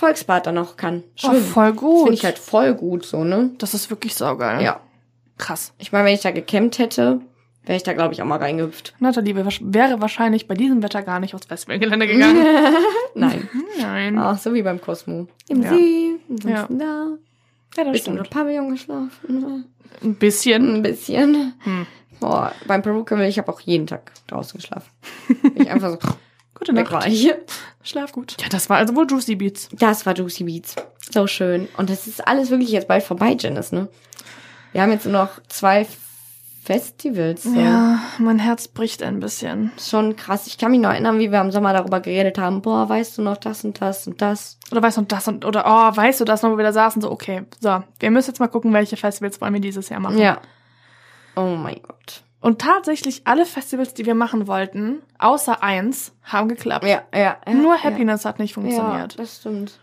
[0.00, 1.02] Volksbad dann noch kann.
[1.22, 1.98] Oh, voll gut.
[2.04, 3.50] finde ich halt voll gut so, ne?
[3.58, 4.62] das ist wirklich saugeil.
[4.62, 4.80] Ja.
[5.38, 5.72] Krass.
[5.78, 7.20] Ich meine, wenn ich da gecampt hätte,
[7.64, 8.94] wäre ich da, glaube ich, auch mal reingehüpft.
[8.98, 12.44] Nathalie wär- wäre wahrscheinlich bei diesem Wetter gar nicht aufs Festivalgelände gegangen.
[13.14, 13.48] Nein.
[13.78, 14.18] Nein.
[14.18, 15.28] Auch so wie beim Cosmo.
[15.48, 15.70] Im Ja.
[15.70, 17.06] See, ansonsten da.
[17.76, 18.30] Ja, das Bisschen im stimmt.
[18.30, 19.64] Pavillon geschlafen.
[20.02, 20.76] Ein bisschen.
[20.76, 21.54] Ein bisschen.
[21.60, 21.86] Hm.
[22.20, 24.90] Boah, beim Peruke ich habe auch jeden Tag draußen geschlafen.
[25.54, 25.98] ich einfach so
[26.60, 27.04] Gute weg Nacht.
[27.04, 27.32] war ich.
[27.82, 28.36] Schlaf gut.
[28.40, 29.68] Ja, das war also wohl Juicy Beats.
[29.72, 30.76] Das war Juicy Beats.
[31.10, 31.68] So schön.
[31.76, 33.88] Und das ist alles wirklich jetzt bald vorbei, Janice, ne?
[34.72, 35.86] Wir haben jetzt nur noch zwei
[36.62, 37.44] Festivals.
[37.44, 37.58] So.
[37.58, 39.72] Ja, mein Herz bricht ein bisschen.
[39.80, 40.46] Schon krass.
[40.46, 42.60] Ich kann mich noch erinnern, wie wir im Sommer darüber geredet haben.
[42.60, 44.58] Boah, weißt du noch das und das und das?
[44.70, 47.00] Oder weißt du das und oder oh, weißt du das noch, wo wir da saßen
[47.00, 50.18] so okay, so, wir müssen jetzt mal gucken, welche Festivals wollen wir dieses Jahr machen.
[50.18, 50.38] Ja.
[51.34, 52.22] Oh mein Gott.
[52.40, 56.84] Und tatsächlich alle Festivals, die wir machen wollten, außer eins, haben geklappt.
[56.86, 57.36] Ja, ja.
[57.46, 57.82] ja Nur ja.
[57.84, 59.18] Happiness hat nicht Ja, funktioniert.
[59.18, 59.78] das stimmt.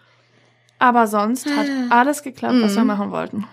[0.79, 2.87] Aber sonst hat alles geklappt, was wir Mhm.
[2.87, 3.45] machen wollten.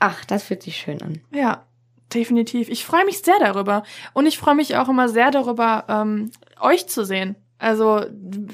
[0.00, 1.20] Ach, das fühlt sich schön an.
[1.30, 1.64] Ja,
[2.12, 2.68] definitiv.
[2.68, 3.82] Ich freue mich sehr darüber.
[4.12, 6.30] Und ich freue mich auch immer sehr darüber, ähm,
[6.60, 7.36] euch zu sehen.
[7.58, 8.04] Also,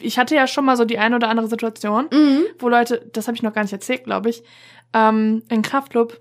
[0.01, 2.45] ich hatte ja schon mal so die eine oder andere Situation, Mhm.
[2.61, 4.45] wo Leute, das habe ich noch gar nicht erzählt, glaube ich,
[4.93, 6.21] ähm, in Kraftclub,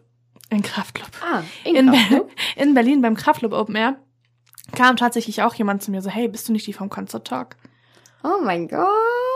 [0.50, 2.26] in Kraftclub, Ah, in, Kraft, Ber
[2.56, 3.96] in Berlin beim Kraftclub Open Air,
[4.76, 7.56] kam tatsächlich auch jemand zu mir so, hey, bist du nicht die vom Concert Talk?
[8.24, 8.88] Oh mein Gott.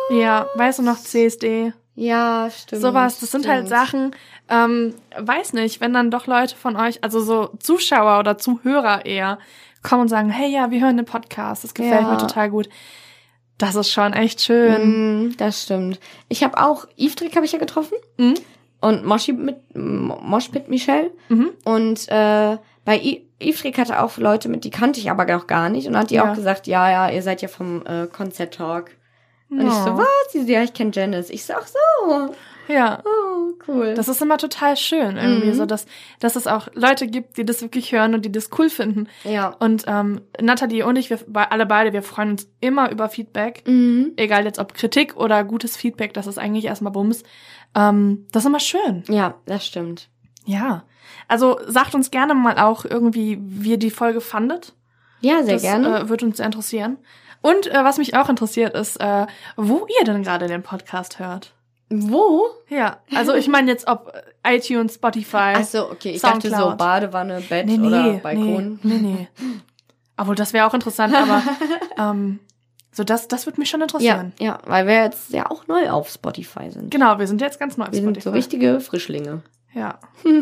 [0.09, 1.74] Ja, weißt du noch CSD?
[1.95, 2.82] Ja, stimmt.
[2.82, 3.70] Sowas, das sind halt stimmt.
[3.70, 4.16] Sachen,
[4.49, 9.38] ähm, weiß nicht, wenn dann doch Leute von euch, also so Zuschauer oder Zuhörer eher,
[9.84, 12.11] kommen und sagen, hey, ja, wir hören den Podcast, das gefällt Ja.
[12.11, 12.68] mir total gut.
[13.59, 15.28] Das ist schon echt schön.
[15.30, 15.99] Mm, das stimmt.
[16.30, 17.97] Ich habe auch, Yves habe ich ja getroffen.
[18.18, 18.34] Mhm.
[18.84, 21.11] Und Moshi mit, Mo- Mosh mit Michelle.
[21.29, 21.51] Mhm.
[21.63, 25.69] Und äh, bei I- Yves hatte auch Leute mit, die kannte ich aber noch gar
[25.69, 25.88] nicht.
[25.88, 26.29] Und hat die Ja.
[26.31, 28.91] auch gesagt, ja, ja, ihr seid ja vom äh, Concert Talk.
[29.49, 29.97] Und ich so, Oh.
[29.99, 30.31] was?
[30.31, 31.29] Sie so, ja, ich kenne Janice.
[31.29, 32.36] Ich so, ach so.
[32.68, 33.03] Ja.
[33.05, 33.93] Oh, cool.
[33.93, 35.53] Das ist immer total schön, irgendwie, Mhm.
[35.53, 35.86] so dass,
[36.20, 39.07] dass es auch Leute gibt, die das wirklich hören und die das cool finden.
[39.24, 39.49] ja.
[39.59, 41.20] Und ähm, Nathalie und ich, wir
[41.51, 43.64] alle beide, wir freuen uns immer über Feedback.
[43.68, 44.14] Mhm.
[44.16, 47.24] Egal jetzt ob Kritik oder gutes Feedback, das ist eigentlich erstmal Bums.
[47.76, 49.03] Ähm, das ist immer schön.
[49.09, 50.09] Ja, das stimmt.
[50.45, 50.84] Ja.
[51.28, 54.74] Also sagt uns gerne mal auch irgendwie, wie ihr die Folge fandet.
[55.22, 55.99] Ja, sehr das gerne.
[56.01, 56.97] Äh, würde uns sehr interessieren.
[57.41, 59.26] Und äh, was mich auch interessiert, ist, äh,
[59.57, 61.53] wo ihr denn gerade den Podcast hört.
[62.02, 62.46] Wo?
[62.70, 64.14] Ja, also ich meine jetzt ob
[64.44, 65.54] äh, iTunes, Spotify.
[65.56, 66.12] Ach so, okay.
[66.12, 66.78] Ich dachte so Soundcloud.
[66.78, 68.80] Badewanne, Bett nee, nee, oder Balkon.
[68.84, 69.28] nee, nee, nee.
[70.18, 71.41] Obwohl, das wäre auch interessant, aber
[71.98, 72.39] ähm,
[72.91, 74.34] so das, das würde mich schon Ja, interessieren.
[74.39, 76.91] ja, weil wir jetzt ja auch neu auf Spotify sind.
[76.91, 78.24] Genau, wir sind jetzt ganz neu auf Wir sind Spotify.
[78.24, 79.41] so richtige Frischlinge.
[79.74, 79.98] Ja.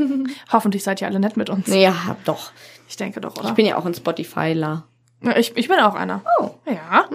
[0.51, 1.67] Hoffentlich seid ihr alle nett mit uns.
[1.67, 1.95] Ja,
[2.25, 2.51] doch.
[2.89, 3.53] Ich denke doch, Ich oder?
[3.53, 4.83] bin ja auch ein Spotifyler.
[5.23, 6.21] Ja, ich, ich bin auch einer.
[6.39, 6.49] Oh.
[6.65, 7.05] Ja.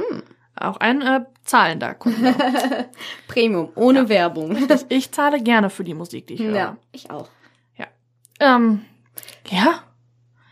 [0.59, 2.35] Auch ein äh, zahlender Kunde.
[3.29, 4.57] Premium, ohne Werbung.
[4.89, 6.55] ich, zahle gerne für die Musik, die ich höre.
[6.57, 7.29] Ja, ich auch.
[8.39, 8.83] Ähm,
[9.49, 9.79] ja,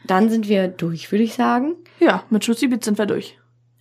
[0.06, 1.74] Dann sind wir durch, würde ich sagen.
[2.00, 3.38] ja, mit Juicy Beats sind wir durch.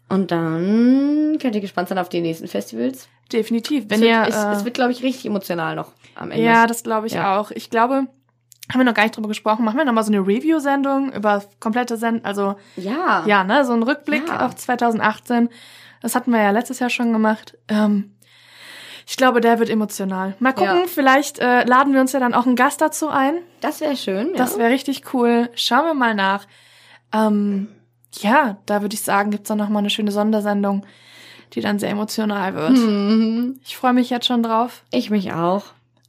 [0.09, 3.07] Und dann könnt ihr gespannt sein auf die nächsten Festivals.
[3.31, 3.85] Definitiv.
[3.87, 6.43] Wenn es ihr, wird, es, äh, es wird, glaube ich, richtig emotional noch am Ende.
[6.43, 7.39] ja, das glaube ich Ja.
[7.39, 7.51] auch.
[7.51, 8.09] Ich glaube, haben
[8.79, 9.63] wir noch gar nicht drüber gesprochen.
[9.63, 13.23] Machen wir noch mal so eine Review-Sendung über komplette Send, also ja.
[13.25, 14.45] ja, ne, so ein Rückblick Ja.
[14.45, 15.47] auf 2018.
[16.03, 17.57] Das hatten wir ja letztes Jahr schon gemacht.
[17.67, 18.11] Ähm,
[19.07, 20.35] ich glaube, der wird emotional.
[20.39, 20.87] Mal gucken, Ja.
[20.87, 23.35] vielleicht äh, laden wir uns ja dann auch einen Gast dazu ein.
[23.61, 24.29] Das wäre schön.
[24.31, 24.35] Ja.
[24.35, 25.49] Das wäre richtig cool.
[25.55, 26.45] Schauen wir mal nach.
[27.13, 27.69] Ähm,
[28.19, 30.85] ja, da würde ich sagen, gibt's dann noch mal eine schöne Sondersendung,
[31.53, 32.71] die dann sehr emotional wird.
[32.77, 33.59] Mhm.
[33.65, 34.83] Ich freue mich jetzt schon drauf.
[34.91, 35.63] Ich mich auch.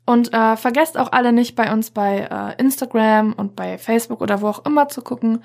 [0.07, 4.41] Und äh, vergesst auch alle nicht bei uns bei äh, Instagram und bei Facebook oder
[4.43, 5.43] wo auch immer zu gucken.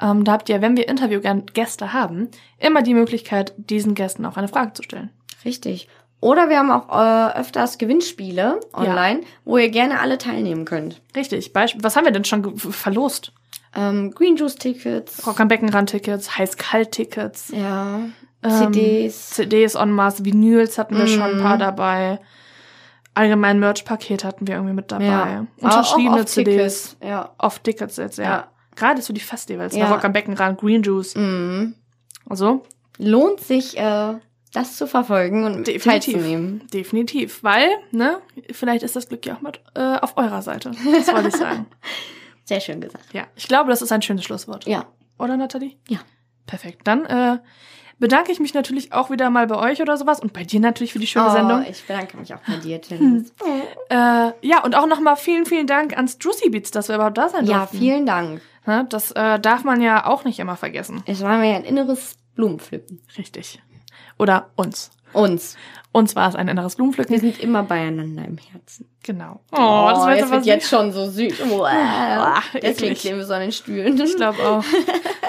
[0.00, 2.28] Ähm, da habt ihr, wenn wir Interviewgäste haben,
[2.58, 5.10] immer die Möglichkeit, diesen Gästen auch eine Frage zu stellen.
[5.44, 5.88] Richtig.
[6.20, 11.00] Oder wir haben auch äh, öfters Gewinnspiele online, wo ihr gerne alle teilnehmen könnt.
[11.16, 11.52] Richtig.
[11.52, 13.32] Beispiel, was haben wir denn schon verlost?
[13.74, 15.26] Ähm, Green Juice Tickets.
[15.26, 18.00] Rock am Beckenrand-Tickets, Heiß-Kalt-Tickets, Ja.
[18.44, 19.30] Ähm, CDs.
[19.30, 21.42] CDs en masse, Vinyls hatten wir schon ein Mhm.
[21.42, 22.18] paar dabei.
[23.14, 25.04] Allgemein Merch-Paket hatten wir irgendwie mit dabei.
[25.04, 25.46] ja.
[25.60, 26.54] Unterschriebene CDs.
[26.92, 26.96] Tickets.
[27.02, 27.30] Ja.
[27.38, 28.24] Off-Tickets jetzt, ja.
[28.24, 28.48] Ja.
[28.76, 29.92] Gerade so die Festivals, Ja.
[29.92, 31.14] Rock am Beckenrand, Green Juice.
[31.14, 31.74] Mhm.
[32.28, 32.62] Also,
[32.98, 34.14] Lohnt sich, äh,
[34.52, 35.84] das zu verfolgen und Definitiv.
[36.12, 36.66] teilzunehmen.
[36.72, 37.42] definitiv.
[37.42, 38.18] Weil, ne,
[38.52, 40.70] vielleicht ist das Glück ja auch mit äh, auf eurer Seite.
[40.94, 41.66] Das wollte ich sagen.
[42.44, 43.12] Sehr schön gesagt.
[43.14, 44.66] Ja, ich glaube, das ist ein schönes Schlusswort.
[44.66, 44.86] Ja.
[45.18, 45.76] Oder, Nathalie?
[45.88, 46.00] Ja.
[46.46, 46.80] Perfekt.
[46.84, 47.38] Dann äh,
[47.98, 50.92] bedanke ich mich natürlich auch wieder mal bei euch oder sowas und bei dir natürlich
[50.92, 51.64] für die schöne oh, Sendung.
[51.68, 53.26] Ich bedanke mich auch bei dir, Tim.
[53.88, 53.96] Äh,
[54.42, 57.46] ja, und auch nochmal vielen, vielen Dank ans Juicy Beats, dass wir überhaupt da sein
[57.46, 57.78] Ja, durften.
[57.78, 58.40] vielen Dank.
[58.88, 61.02] Das äh, darf man ja auch nicht immer vergessen.
[61.06, 63.00] Es war mir ein inneres Blumenpflücken.
[63.18, 63.60] Richtig.
[64.18, 64.90] Oder uns.
[65.12, 65.56] Uns.
[65.92, 67.12] Uns war es ein inneres Blumenpflücken.
[67.12, 68.88] Wir sind immer beieinander im Herzen.
[69.02, 69.40] Genau.
[69.52, 71.34] Oh, das wird es aber wird jetzt schon so süß.
[71.50, 72.40] Wow.
[72.62, 74.00] Deswegen kleben wir so an den Stühlen.
[74.00, 74.64] Ich glaube auch.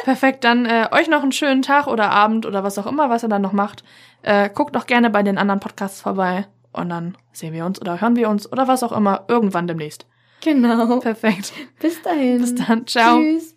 [0.06, 3.24] Perfekt, dann äh, euch noch einen schönen Tag oder Abend oder was auch immer, was
[3.24, 3.84] ihr dann noch macht.
[4.22, 8.00] Äh, guckt doch gerne bei den anderen Podcasts vorbei und dann sehen wir uns oder
[8.00, 10.06] hören wir uns oder was auch immer irgendwann demnächst.
[10.42, 11.00] Genau.
[11.00, 11.52] Perfekt.
[11.80, 12.40] Bis dahin.
[12.40, 12.88] Bis dann.
[12.88, 13.20] Ciao.
[13.20, 13.53] Tschüss.